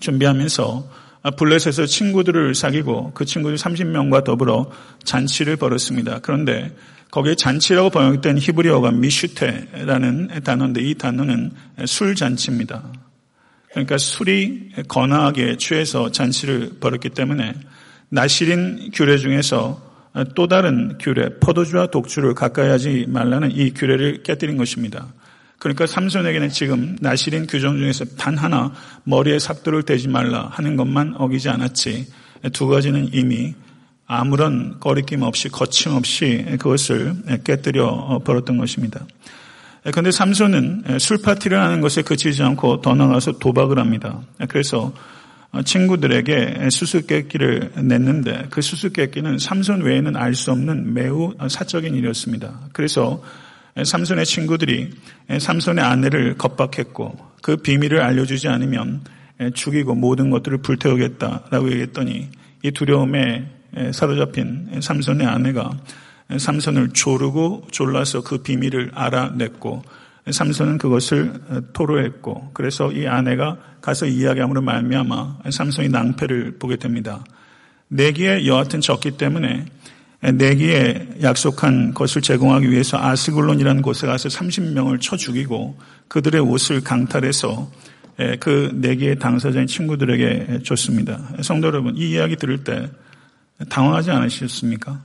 [0.00, 0.90] 준비하면서
[1.36, 4.70] 블레셋에서 친구들을 사귀고 그 친구들 30명과 더불어
[5.04, 6.20] 잔치를 벌였습니다.
[6.20, 6.74] 그런데
[7.10, 11.52] 거기에 잔치라고 번역된 히브리어가 미슈테라는 단어인데 이 단어는
[11.86, 12.92] 술 잔치입니다.
[13.70, 17.54] 그러니까 술이 거나하게 취해서 잔치를 벌였기 때문에
[18.08, 19.85] 나시린 규례 중에서
[20.34, 25.06] 또 다른 규례, 포도주와 독주를 가까이 하지 말라는 이 규례를 깨뜨린 것입니다.
[25.58, 28.72] 그러니까 삼손에게는 지금 나시린 규정 중에서 단 하나
[29.04, 32.06] 머리에 삽도를 대지 말라 하는 것만 어기지 않았지
[32.52, 33.54] 두 가지는 이미
[34.06, 39.04] 아무런 거리낌 없이 거침없이 그것을 깨뜨려 버렸던 것입니다.
[39.82, 44.20] 그런데 삼손은 술 파티를 하는 것에 그치지 않고 더 나가서 도박을 합니다.
[44.48, 44.92] 그래서
[45.64, 52.68] 친구들에게 수수께끼를 냈는데 그 수수께끼는 삼손 외에는 알 수 없는 매우 사적인 일이었습니다.
[52.72, 53.22] 그래서
[53.82, 54.90] 삼손의 친구들이
[55.38, 59.02] 삼손의 아내를 겁박했고 그 비밀을 알려주지 않으면
[59.54, 62.28] 죽이고 모든 것들을 불태우겠다라고 얘기했더니
[62.62, 63.46] 이 두려움에
[63.92, 65.70] 사로잡힌 삼손의 아내가
[66.36, 69.82] 삼손을 조르고 졸라서 그 비밀을 알아냈고
[70.30, 71.34] 삼손은 그것을
[71.72, 77.24] 토로했고 그래서 이 아내가 가서 이야기함으로 말미암아 삼손이 낭패를 보게 됩니다.
[77.88, 79.66] 내기에 여하튼 졌기 때문에
[80.20, 87.70] 내기에 약속한 것을 제공하기 위해서 아스글론이라는 곳에 가서 30명을 쳐 죽이고 그들의 옷을 강탈해서
[88.40, 91.20] 그 내기의 당사자인 친구들에게 줬습니다.
[91.42, 92.90] 성도 여러분, 이 이야기 들을 때
[93.68, 95.02] 당황하지 않으셨습니까?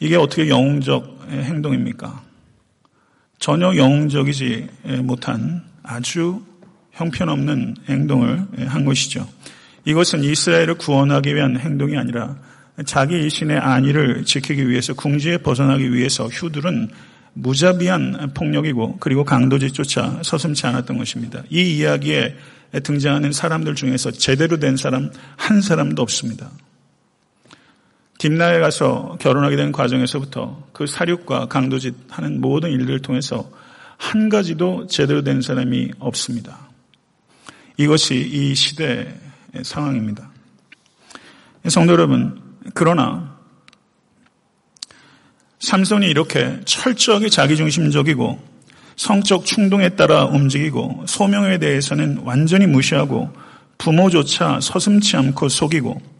[0.00, 2.31] 이게 어떻게 영웅적 행동입니까?
[3.42, 4.68] 전혀 영웅적이지
[5.02, 6.42] 못한 아주
[6.92, 9.28] 형편없는 행동을 한 것이죠.
[9.84, 12.36] 이것은 이스라엘을 구원하기 위한 행동이 아니라
[12.86, 16.90] 자기 일신의 안위를 지키기 위해서 궁지에 벗어나기 위해서 휴들은
[17.32, 21.42] 무자비한 폭력이고 그리고 강도질조차 서슴치 않았던 것입니다.
[21.50, 22.36] 이 이야기에
[22.84, 26.48] 등장하는 사람들 중에서 제대로 된 사람 한 사람도 없습니다.
[28.22, 33.50] 딥나에 가서 결혼하게 된 과정에서부터 그 사륙과 강도짓 하는 모든 일들을 통해서
[33.96, 36.68] 한 가지도 제대로 된 사람이 없습니다.
[37.78, 39.12] 이것이 이 시대의
[39.64, 40.30] 상황입니다.
[41.66, 42.40] 성도 여러분,
[42.74, 43.36] 그러나
[45.58, 48.38] 삼손이 이렇게 철저하게 자기중심적이고
[48.94, 53.32] 성적 충동에 따라 움직이고 소명에 대해서는 완전히 무시하고
[53.78, 56.11] 부모조차 서슴치 않고 속이고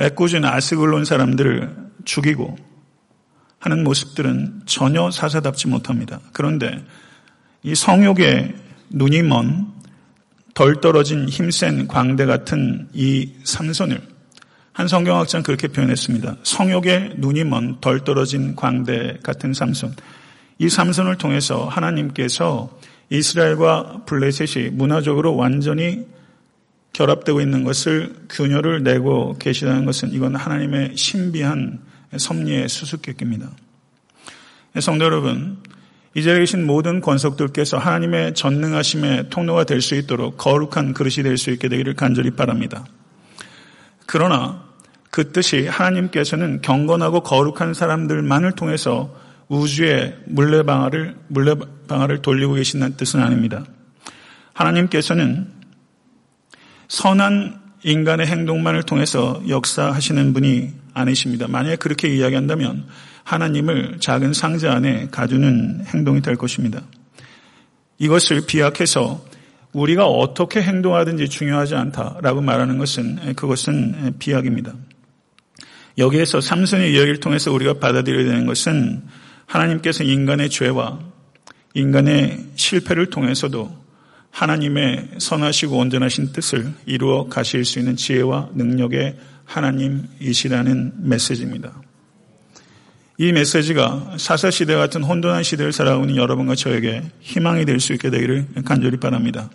[0.00, 2.56] 애꿎은 아스글론 사람들을 죽이고
[3.58, 6.20] 하는 모습들은 전혀 사사답지 못합니다.
[6.32, 6.82] 그런데
[7.62, 8.54] 이 성욕에
[8.90, 9.80] 눈이 먼
[10.54, 14.00] 덜 떨어진 힘센 광대 같은 이 삼손을
[14.72, 16.36] 한 성경학자는 그렇게 표현했습니다.
[16.42, 19.94] 성욕에 눈이 먼 덜 떨어진 광대 같은 삼손.
[20.58, 22.78] 이 삼손을 통해서 하나님께서
[23.10, 26.06] 이스라엘과 블레셋이 문화적으로 완전히
[26.92, 31.80] 결합되고 있는 것을 균열을 내고 계시다는 것은 이건 하나님의 신비한
[32.16, 33.50] 섭리의 수수께끼입니다.
[34.80, 35.58] 성도 여러분,
[36.14, 41.50] 이 자리에 계신 모든 권속들께서 하나님의 전능하심의 통로가 될 수 있도록 거룩한 그릇이 될 수
[41.50, 42.84] 있게 되기를 간절히 바랍니다.
[44.06, 44.64] 그러나
[45.10, 49.14] 그 뜻이 하나님께서는 경건하고 거룩한 사람들만을 통해서
[49.48, 53.64] 우주의 물레방아를 물레방아를 돌리고 계신다는 뜻은 아닙니다.
[54.52, 55.59] 하나님께서는
[56.90, 61.46] 선한 인간의 행동만을 통해서 역사하시는 분이 아니십니다.
[61.46, 62.84] 만약에 그렇게 이야기한다면
[63.22, 66.82] 하나님을 작은 상자 안에 가두는 행동이 될 것입니다.
[67.98, 69.24] 이것을 비약해서
[69.72, 74.74] 우리가 어떻게 행동하든지 중요하지 않다라고 말하는 것은 그것은 비약입니다.
[75.96, 79.02] 여기에서 삼손의 이야기를 통해서 우리가 받아들여야 되는 것은
[79.46, 80.98] 하나님께서 인간의 죄와
[81.74, 83.79] 인간의 실패를 통해서도
[84.30, 91.72] 하나님의 선하시고 온전하신 뜻을 이루어 가실 수 있는 지혜와 능력의 하나님이시라는 메시지입니다.
[93.18, 98.46] 이 메시지가 사사시대 같은 혼돈한 시대를 살아가고 있는 여러분과 저에게 희망이 될 수 있게 되기를
[98.64, 99.50] 간절히 바랍니다.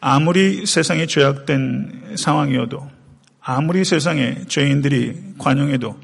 [0.00, 2.90] 아무리 세상이 죄악된 상황이어도
[3.40, 5.96] 아무리 세상에 죄인들이 관용해도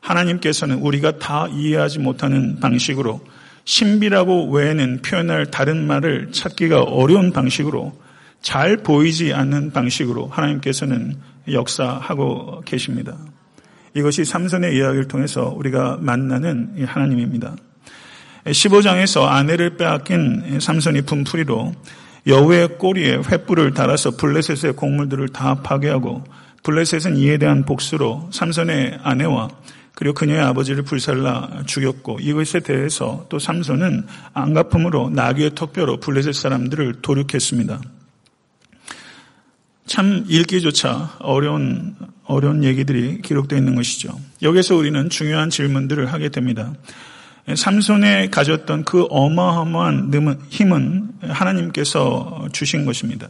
[0.00, 3.20] 하나님께서는 우리가 다 이해하지 못하는 방식으로
[3.64, 7.98] 신비라고 외에는 표현할 다른 말을 찾기가 어려운 방식으로
[8.42, 11.16] 잘 보이지 않는 방식으로 하나님께서는
[11.50, 13.16] 역사하고 계십니다.
[13.94, 17.56] 이것이 삼선의 이야기를 통해서 우리가 만나는 하나님입니다.
[18.44, 21.72] 15장에서 아내를 빼앗긴 삼선이 분풀이로
[22.26, 26.24] 여우의 꼬리에 횃불을 달아서 블레셋의 곡물들을 다 파괴하고
[26.62, 29.48] 블레셋은 이에 대한 복수로 삼선의 아내와
[29.94, 37.80] 그리고 그녀의 아버지를 불살라 죽였고 이것에 대해서 또 삼손은 안가품으로 나귀의 턱뼈로 블레셋 사람들을 도륙했습니다.
[39.86, 44.18] 참 읽기조차 어려운 어려운 얘기들이 기록되어 있는 것이죠.
[44.42, 46.72] 여기서 우리는 중요한 질문들을 하게 됩니다.
[47.54, 50.10] 삼손에 가졌던 그 어마어마한
[50.48, 53.28] 힘은 하나님께서 주신 것입니다.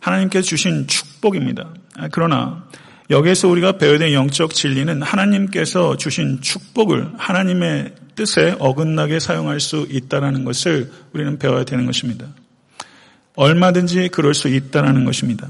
[0.00, 1.68] 하나님께서 주신 축복입니다.
[2.10, 2.64] 그러나
[3.10, 10.44] 여기에서 우리가 배워야 될 영적 진리는 하나님께서 주신 축복을 하나님의 뜻에 어긋나게 사용할 수 있다는
[10.44, 12.26] 것을 우리는 배워야 되는 것입니다.
[13.34, 15.48] 얼마든지 그럴 수 있다는 것입니다.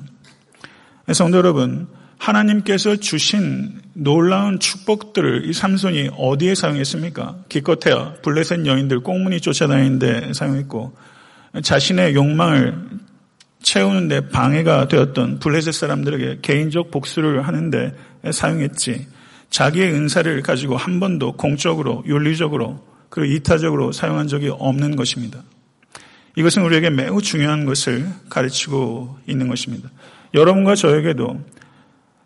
[1.12, 1.88] 성도 여러분,
[2.18, 7.44] 하나님께서 주신 놀라운 축복들을 이 삼손이 어디에 사용했습니까?
[7.48, 10.96] 기껏해야 블레셋 여인들 꽁무니 쫓아다니는데 사용했고
[11.62, 12.76] 자신의 욕망을
[13.62, 17.94] 채우는데 방해가 되었던 블레셋 사람들에게 개인적 복수를 하는데
[18.30, 19.06] 사용했지
[19.50, 25.42] 자기의 은사를 가지고 한 번도 공적으로 윤리적으로 그리고 이타적으로 사용한 적이 없는 것입니다.
[26.36, 29.90] 이것은 우리에게 매우 중요한 것을 가르치고 있는 것입니다.
[30.34, 31.40] 여러분과 저에게도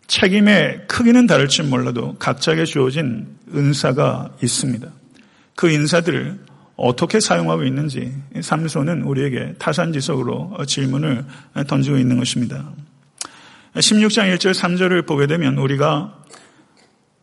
[0.07, 4.87] 책임의 크기는 다를지 몰라도 각자에게 주어진 은사가 있습니다.
[5.55, 6.39] 그 인사들을
[6.75, 11.25] 어떻게 사용하고 있는지 삼손은 우리에게 타산지석으로 질문을
[11.67, 12.71] 던지고 있는 것입니다.
[13.75, 16.23] 16장 1절 3절을 보게 되면 우리가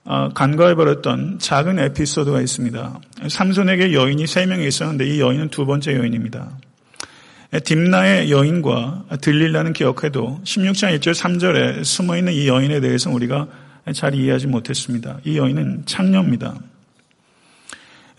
[0.04, 3.00] 어, 간과해버렸던 작은 에피소드가 있습니다.
[3.28, 6.50] 삼손에게 여인이 세 명이 있었는데 이 여인은 두 번째 여인입니다.
[7.64, 13.48] 딥나의 여인과 들릴라는 기억해도 16장 1절 3절에 숨어있는 이 여인에 대해서 우리가
[13.92, 15.18] 잘 이해하지 못했습니다.
[15.24, 16.54] 이 여인은 창녀입니다.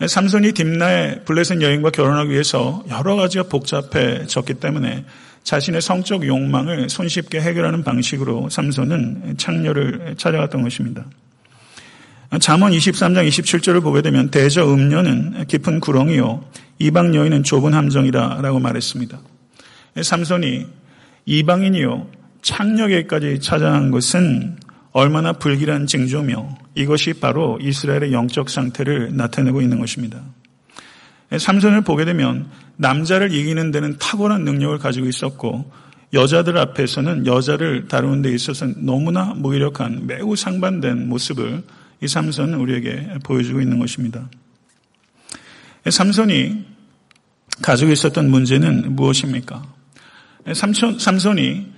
[0.06, 5.04] 삼손이 딥나의 블레셋 여인과 결혼하기 위해서 여러 가지가 복잡해졌기 때문에
[5.44, 11.04] 자신의 성적 욕망을 손쉽게 해결하는 방식으로 삼손은 창녀를 찾아갔던 것입니다.
[12.40, 16.44] 잠언 23장 27절을 보게 되면 대저 음녀는 깊은 구렁이요
[16.78, 19.20] 이방 여인은 좁은 함정이다라고 말했습니다.
[20.00, 20.66] 삼손이
[21.26, 22.06] 이방인이요
[22.40, 24.56] 창녀에까지 찾아간 것은
[24.92, 30.22] 얼마나 불길한 징조며 이것이 바로 이스라엘의 영적 상태를 나타내고 있는 것입니다.
[31.36, 35.70] 삼손을 보게 되면 남자를 이기는 데는 탁월한 능력을 가지고 있었고
[36.12, 41.62] 여자들 앞에서는 여자를 다루는 데 있어서 너무나 무기력한 매우 상반된 모습을
[42.02, 44.28] 이 삼손은 우리에게 보여주고 있는 것입니다.
[45.88, 46.66] 삼손이
[47.62, 49.62] 가지고 있었던 문제는 무엇입니까?
[50.52, 51.71] 삼손, 삼손이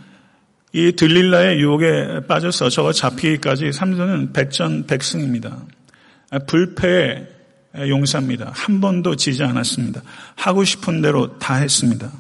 [0.75, 5.57] 이 들릴라의 유혹에 빠져서 저가 잡히기까지 삼손은 백전 백승입니다.
[6.49, 7.29] 불패의
[7.89, 8.51] 용사입니다.
[8.53, 10.03] 한 번도 지지 않았습니다.
[10.35, 12.11] 하고 싶은 대로 다 했습니다.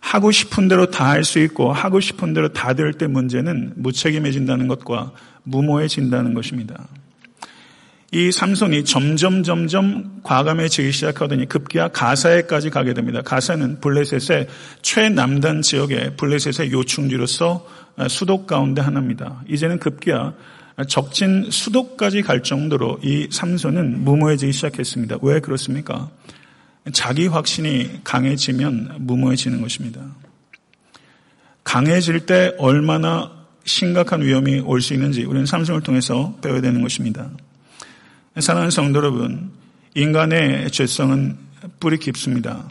[0.00, 4.68] 하고 싶은 대로 다 할 수 있고 하고 싶은 대로 다 될 때 문제는 무책임해진다는
[4.68, 5.12] 것과
[5.44, 6.86] 무모해진다는 것입니다.
[8.12, 13.22] 이 삼손이 점점 점점 과감해지기 시작하더니 급기야 가사에까지 가게 됩니다.
[13.22, 14.48] 가사는 블레셋의
[14.82, 17.66] 최남단 지역의 블레셋의 요충지로서
[18.08, 19.44] 수도 가운데 하나입니다.
[19.48, 20.34] 이제는 급기야
[20.88, 25.18] 적진 수도까지 갈 정도로 이 삼손은 무모해지기 시작했습니다.
[25.22, 26.10] 왜 그렇습니까?
[26.92, 30.00] 자기 확신이 강해지면 무모해지는 것입니다.
[31.62, 33.30] 강해질 때 얼마나
[33.64, 37.30] 심각한 위험이 올 수 있는지 우리는 삼손을 통해서 배워야 되는 것입니다.
[38.40, 39.50] 사랑하는 성도 여러분,
[39.94, 41.36] 인간의 죄성은
[41.78, 42.68] 뿌리 깊습니다.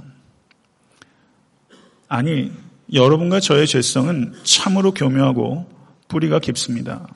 [2.07, 2.51] 아니,
[2.91, 5.69] 여러분과 저의 죄성은 참으로 교묘하고
[6.07, 7.07] 뿌리가 깊습니다.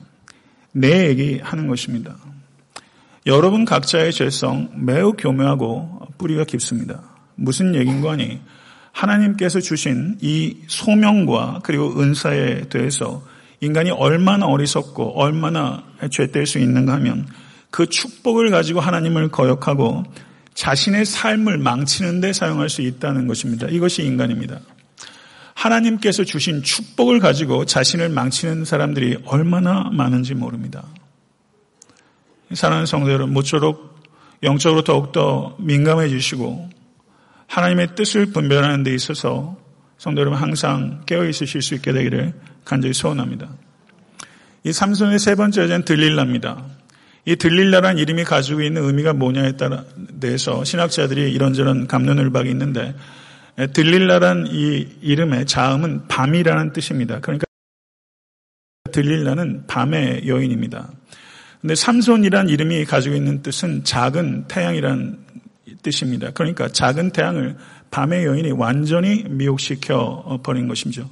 [0.72, 2.16] 내 얘기하는 것입니다.
[3.26, 7.02] 여러분 각자의 죄성 매우 교묘하고 뿌리가 깊습니다.
[7.36, 8.40] 무슨 얘기인가 하니
[8.92, 13.22] 하나님께서 주신 이 소명과 그리고 은사에 대해서
[13.60, 17.26] 인간이 얼마나 어리석고 얼마나 죄될 수 있는가 하면
[17.74, 20.04] 그 축복을 가지고 하나님을 거역하고
[20.54, 23.66] 자신의 삶을 망치는 데 사용할 수 있다는 것입니다.
[23.66, 24.60] 이것이 인간입니다.
[25.54, 30.84] 하나님께서 주신 축복을 가지고 자신을 망치는 사람들이 얼마나 많은지 모릅니다.
[32.52, 34.04] 사랑하는 성도 여러분, 모쪼록
[34.44, 36.70] 영적으로 더욱더 민감해지시고
[37.48, 39.56] 하나님의 뜻을 분별하는 데 있어서
[39.98, 43.48] 성도 여러분 항상 깨어 있으실 수 있게 되기를 간절히 소원합니다.
[44.62, 46.62] 이 삼손의 세 번째 여자는 들릴랍니다.
[47.26, 49.84] 이 들릴라란 이름이 가지고 있는 의미가 뭐냐에 따라
[50.20, 52.94] 대해서 신학자들이 이런저런 감론을 박이 있는데
[53.72, 57.20] 들릴라란 이 이름의 자음은 밤이라는 뜻입니다.
[57.20, 57.46] 그러니까
[58.92, 60.90] 들릴라는 밤의 여인입니다.
[61.60, 65.24] 근데 삼손이란 이름이 가지고 있는 뜻은 작은 태양이란
[65.82, 66.30] 뜻입니다.
[66.32, 67.56] 그러니까 작은 태양을
[67.90, 71.08] 밤의 여인이 완전히 미혹시켜 버린 것이죠.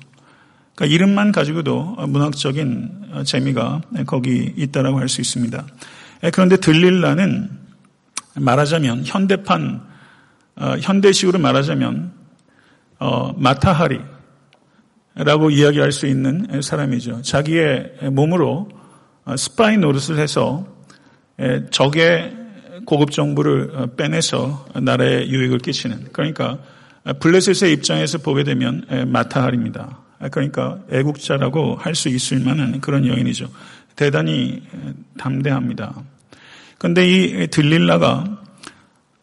[0.74, 5.66] 그러니까 이름만 가지고도 문학적인 재미가 거기 있다라고 할 수 있습니다.
[6.24, 7.50] 예, 그런데 들릴라는
[8.36, 9.82] 말하자면 현대판
[10.56, 12.12] 어, 현대식으로 말하자면
[12.98, 14.10] 어, 마타하리라고
[15.50, 17.22] 이야기할 수 있는 사람이죠.
[17.22, 18.68] 자기의 몸으로
[19.24, 20.66] 어, 스파이 노릇을 해서
[21.40, 22.36] 예, 적의
[22.84, 26.58] 고급 정보를 빼내서 나라에 유익을 끼치는 그러니까
[27.20, 30.00] 블레셋의 입장에서 보게 되면 마타하리입니다.
[30.32, 33.48] 그러니까 애국자라고 할 수 있을 만한 그런 여인이죠.
[33.96, 34.62] 대단히
[35.18, 35.94] 담대합니다.
[36.78, 38.24] 근데 이 들릴라가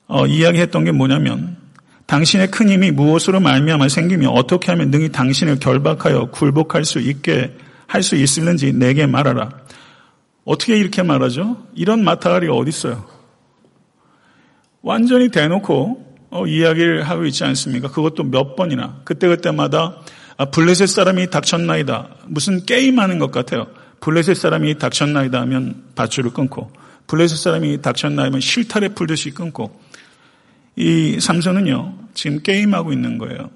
[0.07, 1.57] 어, 이야기했던 게 뭐냐면
[2.05, 7.55] 당신의 큰 힘이 무엇으로 말미암아 생기며 어떻게 하면 능히 당신을 결박하여 굴복할 수 있게
[7.89, 9.49] 할 수 있을는지 내게 말하라.
[10.45, 11.67] 어떻게 이렇게 말하죠?
[11.75, 13.05] 이런 마타가리가 어디 있어요?
[14.81, 17.89] 완전히 대놓고 어, 이야기를 하고 있지 않습니까?
[17.89, 19.97] 그것도 몇 번이나 그때그때마다
[20.37, 22.09] 아, 블레셋 사람이 닥쳤나이다.
[22.27, 23.67] 무슨 게임하는 것 같아요.
[24.01, 26.71] 블레셋 사람이 닥쳤나이다 하면 밧줄을 끊고
[27.07, 29.79] 블레셋 사람이 닥쳤나 하면 실타래 풀듯이 끊고
[30.75, 33.49] 이 삼손은요 지금 게임하고 있는 거예요.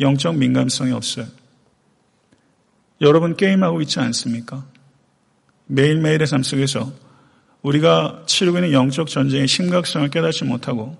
[0.00, 1.26] 영적 민감성이 없어요.
[3.00, 4.64] 여러분 게임하고 있지 않습니까?
[5.66, 6.92] 매일매일의 삶 속에서
[7.62, 10.96] 우리가 치르고 있는 영적 전쟁의 심각성을 깨닫지 못하고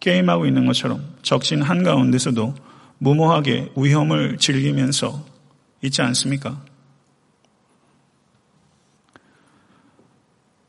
[0.00, 2.54] 게임하고 있는 것처럼 적진 한가운데서도
[2.98, 5.24] 무모하게 위험을 즐기면서
[5.84, 6.62] 있지 않습니까?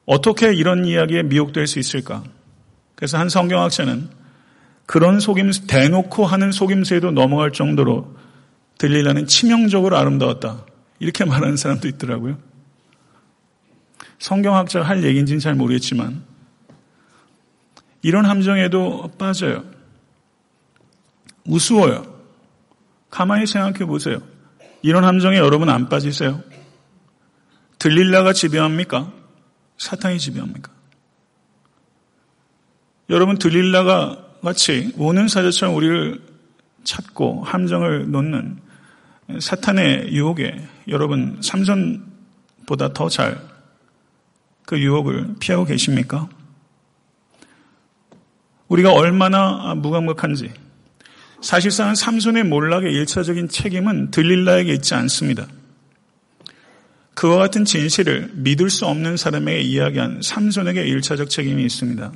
[0.05, 2.23] 어떻게 이런 이야기에 미혹될 수 있을까?
[2.95, 4.09] 그래서 한 성경학자는
[4.85, 8.15] 그런 속임수, 대놓고 하는 속임수에도 넘어갈 정도로
[8.77, 10.65] 들리라는 치명적으로 아름다웠다.
[10.99, 12.37] 이렇게 말하는 사람도 있더라고요.
[14.19, 16.23] 성경학자가 할 얘기인지는 잘 모르겠지만,
[18.01, 19.65] 이런 함정에도 빠져요.
[21.45, 22.13] 우스워요.
[23.09, 24.19] 가만히 생각해 보세요.
[24.81, 26.41] 이런 함정에 여러분 안 빠지세요?
[27.79, 29.11] 들릴라가 지배합니까?
[29.77, 30.71] 사탄이 지배합니까?
[33.09, 36.21] 여러분 들릴라가 같이 오는 사자처럼 우리를
[36.83, 38.59] 찾고 함정을 놓는
[39.39, 43.55] 사탄의 유혹에 여러분 삼선보다 더 잘
[44.65, 46.27] 그 유혹을 피하고 계십니까?
[48.67, 50.51] 우리가 얼마나 무감각한지
[51.41, 55.47] 사실상 삼손의 몰락의 일차적인 책임은 들릴라에게 있지 않습니다.
[57.13, 62.11] 그와 같은 진실을 믿을 수 없는 사람에게 이야기한 삼손에게 일차적 책임이 있습니다.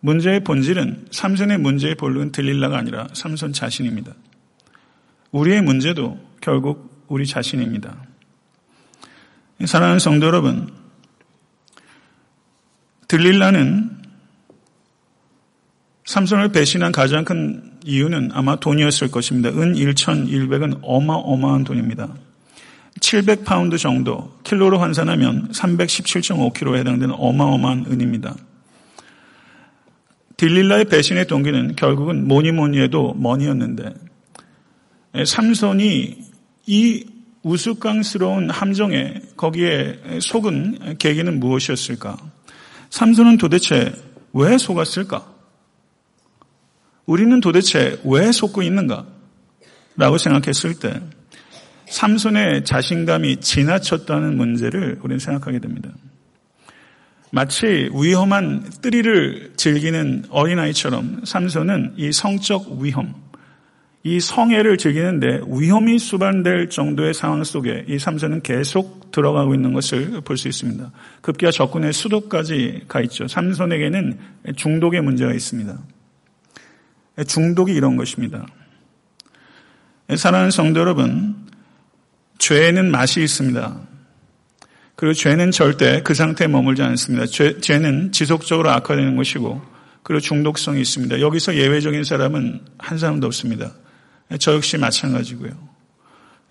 [0.00, 4.12] 문제의 본질은 삼손의 문제의 본론은 들릴라가 아니라 삼손 자신입니다.
[5.30, 8.02] 우리의 문제도 결국 우리 자신입니다.
[9.64, 10.68] 사랑하는 성도 여러분,
[13.08, 13.99] 들릴라는
[16.10, 19.50] 삼손을 배신한 가장 큰 이유는 아마 돈이었을 것입니다.
[19.50, 22.12] 은 1,100은 어마어마한 돈입니다.
[22.98, 28.34] 700파운드 정도, 킬로로 환산하면 317.5kg에 해당되는 어마어마한 은입니다.
[30.36, 33.94] 딜릴라의 배신의 동기는 결국은 뭐니 뭐니 해도 머니였는데
[35.24, 36.18] 삼손이
[36.66, 37.04] 이
[37.44, 42.16] 우스꽝스러운 함정에 거기에 속은 계기는 무엇이었을까?
[42.90, 43.94] 삼손은 도대체
[44.32, 45.29] 왜 속았을까?
[47.06, 49.06] 우리는 도대체 왜 속고 있는가?
[49.96, 51.00] 라고 생각했을 때
[51.88, 55.90] 삼손의 자신감이 지나쳤다는 문제를 우리는 생각하게 됩니다.
[57.32, 63.14] 마치 위험한 뜨리를 즐기는 어린아이처럼 삼손은 이 성적 위험,
[64.02, 70.36] 이 성애를 즐기는데 위험이 수반될 정도의 상황 속에 이 삼손은 계속 들어가고 있는 것을 볼
[70.36, 70.90] 수 있습니다.
[71.20, 73.28] 급기야 적군의 수도까지 가 있죠.
[73.28, 74.18] 삼손에게는
[74.56, 75.76] 중독의 문제가 있습니다.
[77.24, 78.46] 중독이 이런 것입니다.
[80.16, 81.36] 사랑하는 성도 여러분,
[82.38, 83.80] 죄에는 맛이 있습니다.
[84.96, 87.26] 그리고 죄는 절대 그 상태에 머물지 않습니다.
[87.26, 89.62] 죄, 죄는 지속적으로 악화되는 것이고
[90.02, 91.20] 그리고 중독성이 있습니다.
[91.20, 93.72] 여기서 예외적인 사람은 한 사람도 없습니다.
[94.38, 95.52] 저 역시 마찬가지고요.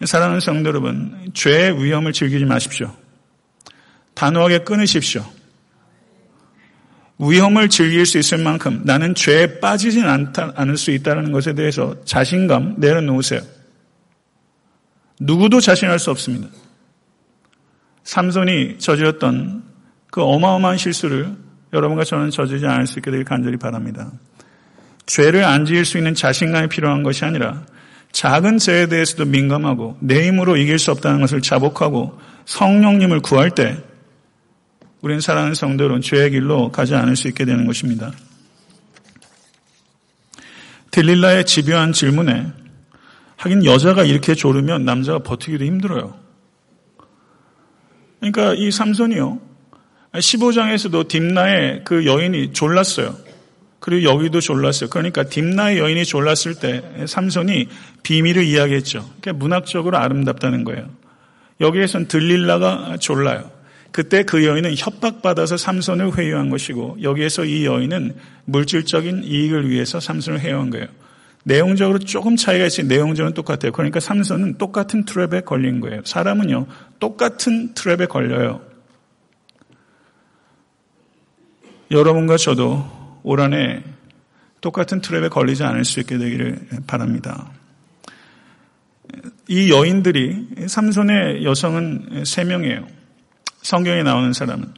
[0.05, 2.95] 사랑하는 성도 여러분, 죄의 위험을 즐기지 마십시오.
[4.13, 5.25] 단호하게 끊으십시오.
[7.19, 12.75] 위험을 즐길 수 있을 만큼 나는 죄에 빠지진 않다, 않을 수 있다는 것에 대해서 자신감
[12.77, 13.41] 내려놓으세요.
[15.19, 16.47] 누구도 자신할 수 없습니다.
[18.05, 19.63] 삼손이 저지렀던
[20.11, 21.35] 그 어마어마한 실수를
[21.73, 24.11] 여러분과 저는 저지르지 않을 수 있게 되길 간절히 바랍니다.
[25.05, 27.63] 죄를 안 지을 수 있는 자신감이 필요한 것이 아니라
[28.13, 33.77] 작은 죄에 대해서도 민감하고 내 힘으로 이길 수 없다는 것을 자복하고 성령님을 구할 때
[35.01, 38.11] 우리는 사랑하는 성도는 죄의 길로 가지 않을 수 있게 되는 것입니다.
[40.91, 42.47] 딜릴라의 집요한 질문에
[43.37, 46.17] 하긴 여자가 이렇게 조르면 남자가 버티기도 힘들어요.
[48.19, 49.39] 그러니까 이 삼손이요.
[50.13, 53.15] 15장에서도 딥나의 그 여인이 졸랐어요.
[53.79, 54.89] 그리고 여기도 졸랐어요.
[54.89, 57.69] 그러니까 딥나의 여인이 졸랐을 때 삼손이
[58.03, 59.09] 비밀을 이야기했죠.
[59.21, 60.89] 그러니까 문학적으로 아름답다는 거예요.
[61.61, 63.58] 여기에선 들릴라가 졸라요.
[63.91, 68.15] 그때 그 여인은 협박받아서 삼손을 회유한 것이고 여기에서 이 여인은
[68.45, 70.87] 물질적인 이익을 위해서 삼손을 회유한 거예요.
[71.43, 73.71] 내용적으로 조금 차이가 있지 내용적으로 똑같아요.
[73.71, 76.01] 그러니까 삼손은 똑같은 트랩에 걸린 거예요.
[76.05, 76.67] 사람은요,
[76.99, 78.61] 똑같은 트랩에 걸려요.
[81.91, 83.83] 여러분과 저도 올 한해
[84.61, 87.51] 똑같은 트랩에 걸리지 않을 수 있게 되기를 바랍니다.
[89.47, 92.98] 이 여인들이 삼손의 여성은 세 명이에요.
[93.61, 94.73] 성경에 나오는 사람은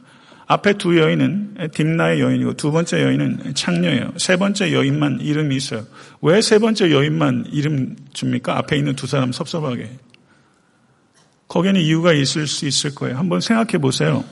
[0.46, 4.12] 앞에 두 여인은 딥나의 여인이고 두 번째 여인은 창녀예요.
[4.18, 5.86] 세 번째 여인만 이름이 있어요.
[6.20, 8.58] 왜 세 번째 여인만 이름 줍니까?
[8.58, 9.98] 앞에 있는 두 사람 섭섭하게.
[11.48, 13.16] 거기에는 이유가 있을 수 있을 거예요.
[13.16, 14.24] 한번 생각해 보세요.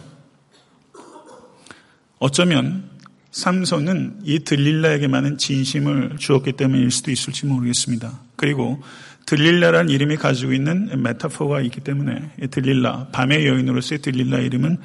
[2.19, 2.91] 어쩌면
[3.31, 8.21] 삼손은 이 들릴라에게만은 진심을 주었기 때문일 수도 있을지 모르겠습니다.
[8.37, 8.83] 그리고
[9.31, 14.79] 들릴라란 이름이 가지고 있는 메타포가 있기 때문에 들릴라, 밤의 여인으로서의 들릴라 이름은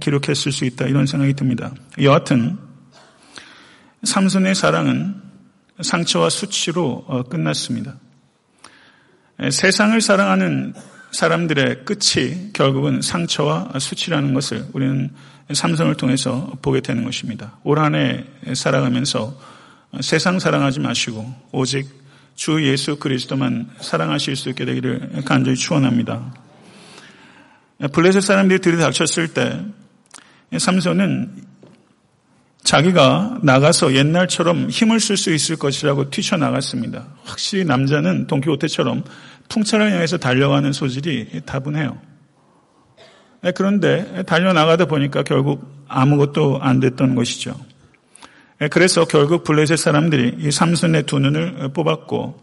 [0.00, 1.74] 기록했을 수 있다 이런 생각이 듭니다.
[2.00, 2.56] 여하튼
[4.02, 5.16] 삼손의 사랑은
[5.82, 7.98] 상처와 수치로 어, 끝났습니다.
[9.50, 10.72] 세상을 사랑하는
[11.10, 15.10] 사람들의 끝이 결국은 상처와 수치라는 것을 우리는
[15.52, 17.58] 삼손을 통해서 보게 되는 것입니다.
[17.62, 18.24] 올 한 해
[18.54, 19.38] 살아가면서
[20.00, 22.05] 세상 사랑하지 마시고 오직
[22.36, 26.34] 주 예수 그리스도만 사랑하실 수 있게 되기를 간절히 축원합니다.
[27.92, 29.64] 블레셋 사람들이 들이닥쳤을 때
[30.56, 31.44] 삼손은
[32.62, 37.06] 자기가 나가서 옛날처럼 힘을 쓸 수 있을 것이라고 뛰쳐나갔습니다.
[37.24, 39.04] 확실히 남자는 동키호테처럼
[39.48, 41.98] 풍차를 향해서 달려가는 소질이 다분해요.
[43.54, 47.54] 그런데 달려나가다 보니까 결국 아무것도 안 됐던 것이죠.
[48.70, 52.40] 그래서 결국 블레셋 사람들이 이 삼손의 두 눈을 뽑았고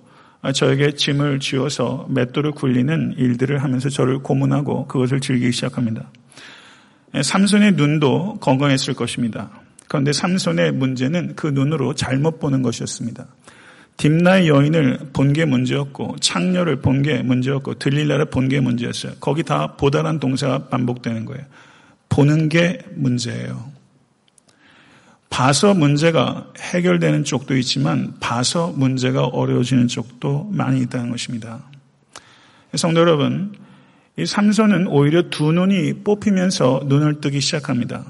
[0.53, 6.11] 저에게 짐을 쥐어서 맷돌을 굴리는 일들을 하면서 저를 고문하고 그것을 즐기기 시작합니다.
[7.21, 9.49] 삼손의 눈도 건강했을 것입니다.
[9.87, 13.25] 그런데 삼손의 문제는 그 눈으로 잘못 보는 것이었습니다.
[13.97, 19.13] 딥나의 여인을 본 게 문제였고 창녀를 본 게 문제였고 들릴라를 본 게 문제였어요.
[19.19, 21.43] 거기 다 보다란 동사가 반복되는 거예요.
[22.09, 23.72] 보는 게 문제예요.
[25.33, 31.63] 봐서 문제가 해결되는 쪽도 있지만 봐서 문제가 어려워지는 쪽도 많이 있다는 것입니다.
[32.75, 33.51] 성도 여러분,
[34.15, 38.05] 이 삼손은 오히려 두 눈이 뽑히면서 눈을 뜨기 시작합니다.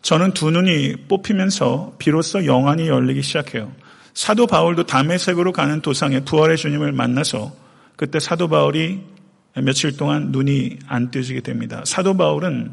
[0.00, 3.70] 저는 두 눈이 뽑히면서 비로소 영안이 열리기 시작해요.
[4.14, 7.52] 사도 바울도 담의색으로 가는 도상에 부활의 주님을 만나서
[7.96, 9.02] 그때 사도 바울이
[9.62, 11.82] 며칠 동안 눈이 안 뜨지게 됩니다.
[11.84, 12.72] 사도 바울은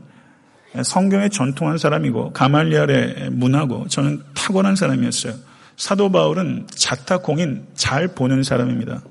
[0.83, 5.33] 성경에 전통한 사람이고 가말리알의 문하고 저는 탁월한 사람이었어요.
[5.75, 9.01] 사도 바울은 자타공인 잘 보는 사람입니다.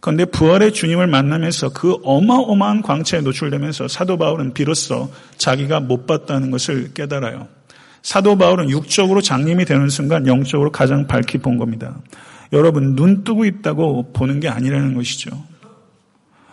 [0.00, 6.92] 그런데 부활의 주님을 만나면서 그 어마어마한 광채에 노출되면서 사도 바울은 비로소 자기가 못 봤다는 것을
[6.92, 7.48] 깨달아요.
[8.02, 11.96] 사도 바울은 육적으로 장님이 되는 순간 영적으로 가장 밝히 본 겁니다.
[12.52, 15.30] 여러분 눈 뜨고 있다고 보는 게 아니라는 것이죠.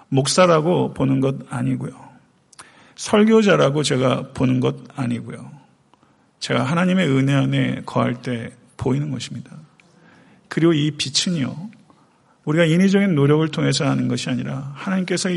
[0.07, 2.10] 목사라고 보는 것 아니고요.
[3.01, 5.51] 설교자라고 제가 보는 것 아니고요.
[6.39, 9.57] 제가 하나님의 은혜 안에 거할 때 보이는 것입니다.
[10.47, 11.71] 그리고 이 빛은요,
[12.45, 15.29] 우리가 인위적인 노력을 통해서 하는 것이 아니라 하나님께서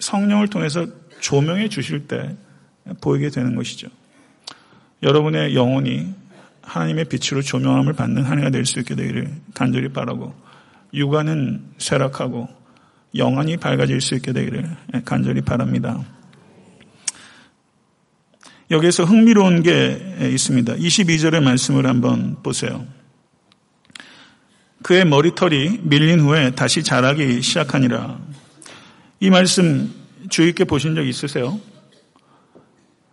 [0.00, 0.84] 성령을 통해서
[1.20, 2.36] 조명해 주실 때
[3.00, 3.86] 보이게 되는 것이죠.
[5.04, 6.12] 여러분의 영혼이
[6.62, 10.34] 하나님의 빛으로 조명함을 받는 한 해가 될 수 있게 되기를 간절히 바라고
[10.92, 12.48] 육안은 쇠락하고
[13.14, 16.04] 영안이 밝아질 수 있게 되기를 간절히 바랍니다.
[18.70, 20.74] 여기에서 흥미로운 게 있습니다.
[20.74, 22.84] 22절의 말씀을 한번 보세요.
[24.82, 28.18] 그의 머리털이 밀린 후에 다시 자라기 시작하니라.
[29.20, 29.92] 이 말씀
[30.28, 31.60] 주의 있게 보신 적 있으세요?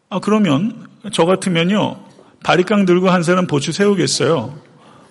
[0.10, 2.00] 아, 그러면 저 같으면요.
[2.44, 4.58] 바리깡 들고 한 사람 보추 세우겠어요.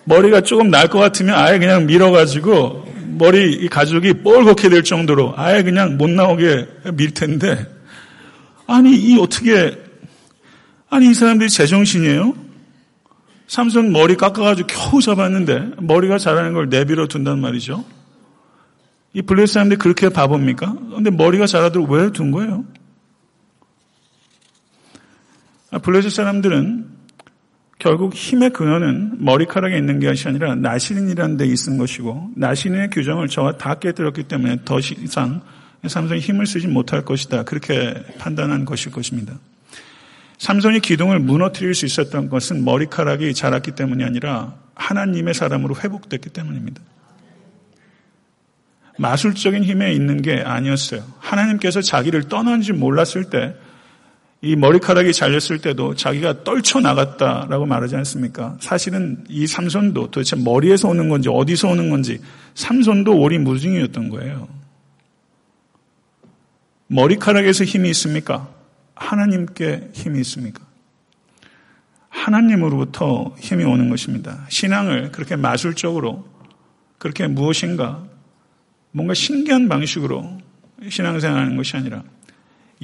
[0.05, 2.85] 머리가 조금 날 것 같으면 아예 그냥 밀어가지고
[3.17, 7.65] 머리 이 가죽이 뻘겋게 될 정도로 아예 그냥 못 나오게 밀 텐데
[8.67, 9.82] 아니 이 어떻게
[10.93, 12.35] 아니, 이 사람들이 제정신이에요?
[13.47, 17.83] 삼손 머리 깎아가지고 겨우 잡았는데 머리가 자라는 걸 내밀어 둔단 말이죠.
[19.13, 20.71] 이 블레셋 사람들이 그렇게 바보입니까?
[20.93, 22.63] 근데 머리가 자라도록 왜 둔 거예요?
[25.71, 26.85] 아, 블레셋 사람들은
[27.79, 33.79] 결국 힘의 근원은 머리카락에 있는 것이 아니라 나신이라는 데 있는 것이고 나신의 규정을 저와 다
[33.79, 35.41] 깨뜨렸기 때문에 더 이상
[35.87, 37.45] 삼손이 힘을 쓰지 못할 것이다.
[37.45, 39.33] 그렇게 판단한 것일 것입니다.
[40.37, 46.81] 삼손이 기둥을 무너뜨릴 수 있었던 것은 머리카락이 자랐기 때문이 아니라 하나님의 사람으로 회복됐기 때문입니다.
[48.97, 51.03] 마술적인 힘에 있는 게 아니었어요.
[51.19, 53.55] 하나님께서 자기를 떠난지 몰랐을 때
[54.43, 58.57] 이 머리카락이 잘렸을 때도 자기가 떨쳐 나갔다라고 말하지 않습니까?
[58.59, 62.19] 사실은 이 삼손도 도대체 머리에서 오는 건지 어디서 오는 건지
[62.53, 64.49] 삼손도 오리무중이었던 거예요.
[66.87, 68.52] 머리카락에서 힘이 있습니까?
[69.03, 70.63] 하나님께 힘이 있습니까?
[72.09, 74.45] 하나님으로부터 힘이 오는 것입니다.
[74.49, 76.27] 신앙을 그렇게 마술적으로
[76.97, 78.03] 그렇게 무엇인가
[78.91, 80.37] 뭔가 신기한 방식으로
[80.89, 82.03] 신앙생활하는 것이 아니라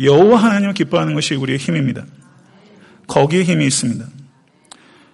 [0.01, 2.05] 여호와 하나님을 기뻐하는 것이 우리의 힘입니다.
[3.07, 4.05] 거기에 힘이 있습니다.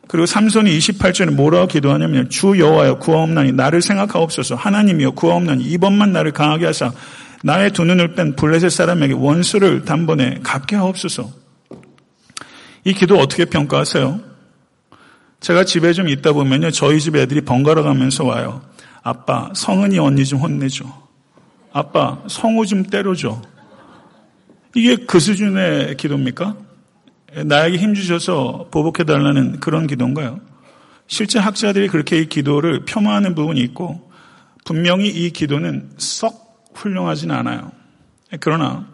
[0.07, 6.67] 그리고 삼손이 28절에 뭐라고 기도하냐면 주 여호와여 구하옵나니 나를 생각하옵소서 하나님이여 구하옵나니 이번만 나를 강하게
[6.67, 6.91] 하사
[7.45, 11.29] 나의 두 눈을 뺀 블레셋 사람에게 원수를 단번에 갚게 하옵소서.
[12.85, 14.19] 이 기도 어떻게 평가하세요?
[15.41, 18.63] 제가 집에 좀 있다 보면요 저희 집 애들이 번갈아 가면서 와요.
[19.03, 20.85] 아빠 성은이 언니 좀 혼내줘.
[21.71, 23.39] 아빠 성우 좀 때려줘.
[24.75, 26.57] 이게 그 수준의 기도입니까?
[27.45, 30.39] 나에게 힘 주셔서 보복해달라는 그런 기도인가요?
[31.05, 34.09] 실제 학자들이 그렇게 이 기도를 폄하하는 부분이 있고
[34.63, 36.44] 분명히 이 기도는 썩
[36.75, 37.71] 훌륭하진 않아요.
[38.39, 38.87] 그러나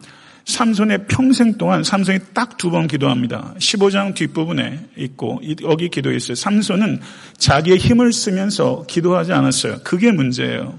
[0.44, 3.54] 삼손의 평생 동안 삼손이 딱 두 번 기도합니다.
[3.58, 6.34] 15장 뒷부분에 있고 여기 기도했어요.
[6.34, 7.00] 삼손은
[7.38, 9.78] 자기의 힘을 쓰면서 기도하지 않았어요.
[9.84, 10.78] 그게 문제예요.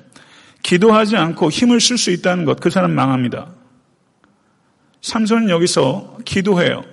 [0.64, 3.48] 기도하지 않고 힘을 쓸 수 있다는 것, 그 사람 망합니다.
[5.02, 6.84] 삼손은 여기서 기도해요.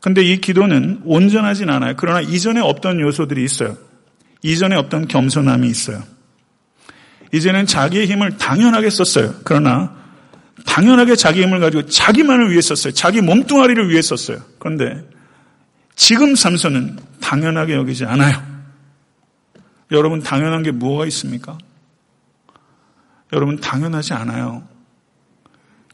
[0.00, 1.94] 근데 이 기도는 온전하진 않아요.
[1.96, 3.76] 그러나 이전에 없던 요소들이 있어요.
[4.42, 6.02] 이전에 없던 겸손함이 있어요.
[7.32, 9.34] 이제는 자기의 힘을 당연하게 썼어요.
[9.44, 9.96] 그러나
[10.66, 12.92] 당연하게 자기 힘을 가지고 자기만을 위해 썼어요.
[12.92, 14.38] 자기 몸뚱아리를 위해 썼어요.
[14.58, 15.08] 그런데
[15.94, 18.40] 지금 삼손은 당연하게 여기지 않아요.
[19.90, 21.58] 여러분 당연한 게 뭐가 있습니까?
[23.32, 24.66] 여러분 당연하지 않아요.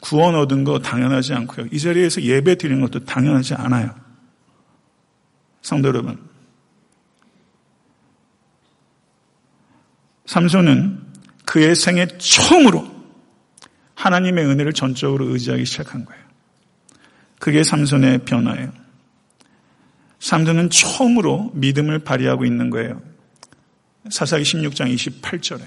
[0.00, 1.68] 구원 얻은 거 당연하지 않고요.
[1.72, 3.94] 이 자리에서 예배 드리는 것도 당연하지 않아요.
[5.62, 6.18] 성도 여러분.
[10.26, 11.03] 삼손은
[11.44, 12.92] 그의 생애 처음으로
[13.94, 16.22] 하나님의 은혜를 전적으로 의지하기 시작한 거예요.
[17.38, 18.72] 그게 삼손의 변화예요.
[20.18, 23.02] 삼손은 처음으로 믿음을 발휘하고 있는 거예요.
[24.10, 25.62] 사사기 16장 28절에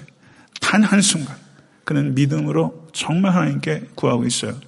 [0.60, 1.36] 단 한순간
[1.84, 4.58] 그는 믿음으로 정말 하나님께 구하고 있어요.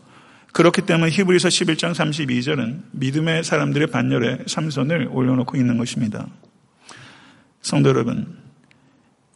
[0.52, 6.26] 그렇기 때문에 히브리서 11장 32절은 믿음의 사람들의 반열에 삼손을 올려놓고 있는 것입니다.
[7.62, 8.38] 성도 여러분,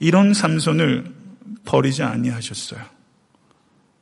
[0.01, 1.24] 이런 삼손을
[1.65, 2.81] 버리지 아니하셨어요.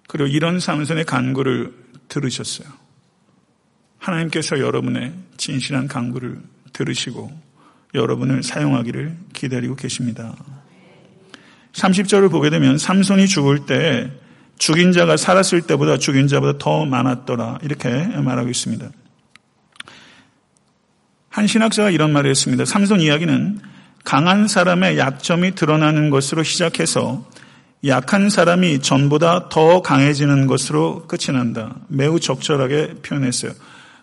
[0.08, 1.72] 그리고 이런 삼손의 간구를
[2.08, 2.68] 들으셨어요.
[3.98, 6.40] 하나님께서 여러분의 진실한 간구를
[6.72, 7.32] 들으시고
[7.94, 10.34] 여러분을 사용하기를 기다리고 계십니다.
[11.72, 14.10] 30절을 보게 되면 삼손이 죽을 때
[14.58, 17.58] 죽인 자가 살았을 때보다 죽인 자보다 더 많았더라.
[17.62, 18.90] 이렇게 말하고 있습니다.
[21.28, 22.64] 한 신학자가 이런 말을 했습니다.
[22.64, 23.60] 삼손 이야기는
[24.04, 27.26] 강한 사람의 약점이 드러나는 것으로 시작해서
[27.84, 31.76] 약한 사람이 전보다 더 강해지는 것으로 끝이 난다.
[31.88, 33.52] 매우 적절하게 표현했어요.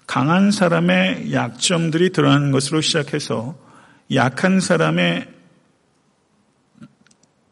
[0.05, 3.55] 강한 사람의 약점들이 드러나는 것으로 시작해서
[4.13, 5.27] 약한 사람의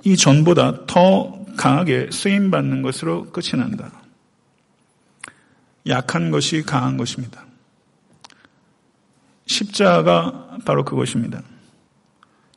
[0.04, 3.92] 이 전보다 더 강하게 쓰임받는 것으로 끝이 난다.
[5.88, 7.46] 약한 것이 강한 것입니다.
[9.46, 11.42] 십자가 바로 그것입니다.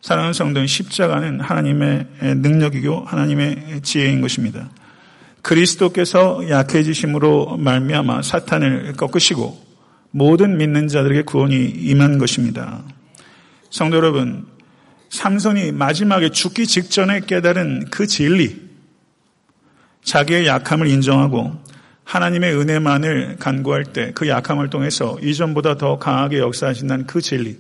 [0.01, 4.71] 사랑하는 성도는 십자가는 하나님의 능력이고 하나님의 지혜인 것입니다.
[5.43, 9.71] 그리스도께서 약해지심으로 말미암아 사탄을 꺾으시고
[10.11, 12.83] 모든 믿는 자들에게 구원이 임한 것입니다.
[13.71, 14.47] 성도 여러분,
[15.11, 18.71] 삼손이 마지막에 죽기 직전에 깨달은 그 진리,
[20.03, 21.53] 자기의 약함을 인정하고
[22.05, 27.59] 하나님의 은혜만을 간구할 때 그 약함을 통해서 이전보다 더 강하게 역사하신다는 그 진리,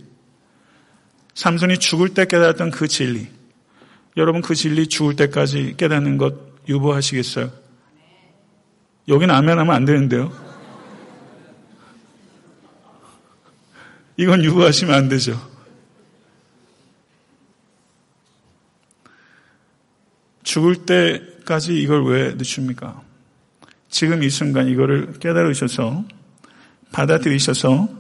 [1.40, 3.26] 삼손이 죽을 때 깨달았던 그 진리,
[4.18, 6.34] 여러분 그 진리 죽을 때까지 깨닫는 것
[6.68, 7.50] 유보하시겠어요?
[9.08, 10.30] 여기는 아멘 하면 안 되는데요.
[14.18, 15.40] 이건 유보하시면 안 되죠.
[20.42, 23.00] 죽을 때까지 이걸 왜 늦춥니까?
[23.88, 26.04] 지금 이 순간 이거를 깨달으셔서
[26.92, 27.99] 받아들이셔서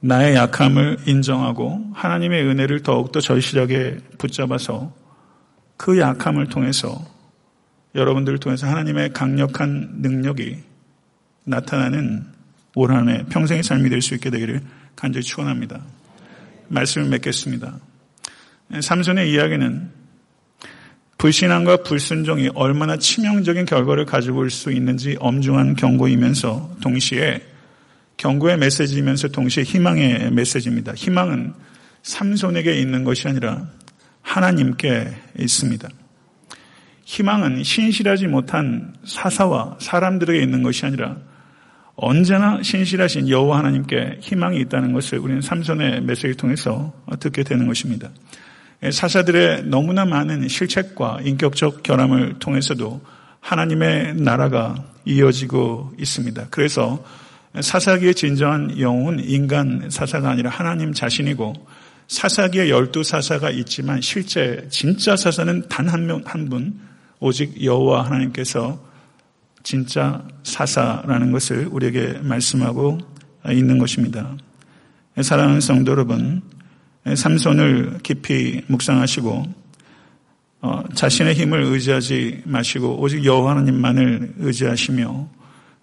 [0.00, 4.94] 나의 약함을 인정하고 하나님의 은혜를 더욱더 절실하게 붙잡아서
[5.76, 7.04] 그 약함을 통해서
[7.94, 10.58] 여러분들을 통해서 하나님의 강력한 능력이
[11.44, 12.26] 나타나는
[12.74, 14.60] 올 한해 평생의 삶이 될 수 있게 되기를
[14.94, 15.80] 간절히 축원합니다.
[16.68, 17.78] 말씀을 맺겠습니다.
[18.80, 19.90] 삼손의 이야기는
[21.18, 27.40] 불신앙과 불순종이 얼마나 치명적인 결과를 가지고 올 수 있는지 엄중한 경고이면서 동시에
[28.16, 30.94] 경고의 메시지이면서 동시에 희망의 메시지입니다.
[30.94, 31.52] 희망은
[32.02, 33.68] 삼손에게 있는 것이 아니라
[34.22, 35.08] 하나님께
[35.38, 35.88] 있습니다.
[37.04, 41.16] 희망은 신실하지 못한 사사와 사람들에게 있는 것이 아니라
[41.94, 48.10] 언제나 신실하신 여호와 하나님께 희망이 있다는 것을 우리는 삼손의 메시지를 통해서 듣게 되는 것입니다.
[48.90, 53.00] 사사들의 너무나 많은 실책과 인격적 결함을 통해서도
[53.40, 56.48] 하나님의 나라가 이어지고 있습니다.
[56.50, 57.02] 그래서
[57.60, 61.54] 사사기의 진정한 영웅은 인간 사사가 아니라 하나님 자신이고
[62.08, 66.78] 사사기에 열두 사사가 있지만 실제 진짜 사사는 단 한 명, 한 분,
[67.18, 68.80] 오직 여호와 하나님께서
[69.62, 72.98] 진짜 사사라는 것을 우리에게 말씀하고
[73.50, 74.36] 있는 것입니다.
[75.20, 76.42] 사랑하는 성도 여러분,
[77.14, 79.66] 삼손을 깊이 묵상하시고
[80.62, 85.28] 어, 자신의 힘을 의지하지 마시고 오직 여호와 하나님만을 의지하시며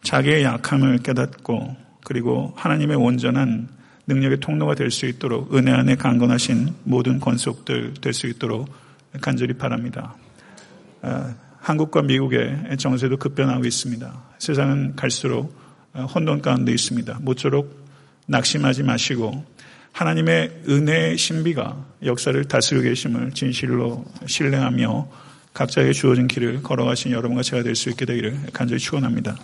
[0.04, 3.70] 자기의 약함을 깨닫고 그리고 하나님의 온전한
[4.08, 8.68] 능력의 통로가 될 수 있도록 은혜 안에 강건하신 모든 권속들 될 수 있도록
[9.22, 10.16] 간절히 바랍니다.
[11.02, 14.24] 어, 한국과 미국의 정세도 급변하고 있습니다.
[14.40, 15.56] 세상은 갈수록
[15.94, 17.20] 어, 혼돈 가운데 있습니다.
[17.22, 17.86] 모쪼록
[18.28, 19.46] 낙심하지 마시고
[19.94, 25.08] 하나님의 은혜의 신비가 역사를 다스리고 계심을 진실로 신뢰하며
[25.54, 29.38] 각자에게 주어진 길을 걸어가신 여러분과 제가 될 수 있게 되기를 간절히 축원합니다.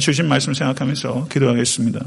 [0.00, 2.04] 주신 말씀 생각하면서 기도하겠습니다.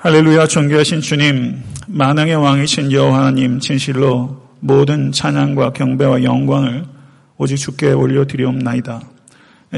[0.00, 6.84] 할렐루야 존귀하신 주님 만왕의 왕이신 여호와 하나님 진실로 모든 찬양과 경배와 영광을
[7.38, 9.00] 오직 주께 올려드리옵나이다.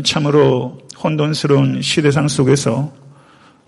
[0.04, 2.92] 참으로 혼돈스러운 시대상 속에서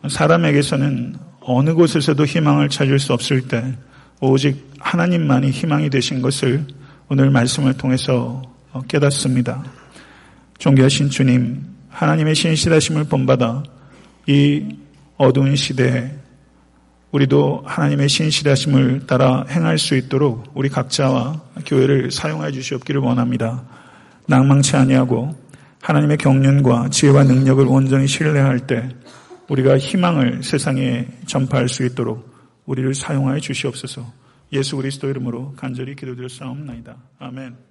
[0.08, 3.76] 사람에게서는 어느 곳에서도 희망을 찾을 수 없을 때
[4.20, 6.66] 오직 하나님만이 희망이 되신 것을
[7.08, 8.42] 오늘 말씀을 통해서
[8.88, 9.77] 깨닫습니다.
[10.58, 13.62] 존귀하신 주님, 하나님의 신실하심을 본받아
[14.26, 14.76] 이
[15.16, 16.12] 어두운 시대에
[17.10, 23.64] 우리도 하나님의 신실하심을 따라 행할 수 있도록 우리 각자와 교회를 사용해 주시옵기를 원합니다.
[24.26, 25.34] 낭망치 아니하고
[25.80, 28.88] 하나님의 경륜과 지혜와 능력을 온전히 신뢰할 때
[29.48, 32.28] 우리가 희망을 세상에 전파할 수 있도록
[32.66, 34.04] 우리를 사용하여 주시옵소서.
[34.52, 36.96] 예수 그리스도 이름으로 간절히 기도드렸사옵나이다.
[37.18, 37.67] 아멘.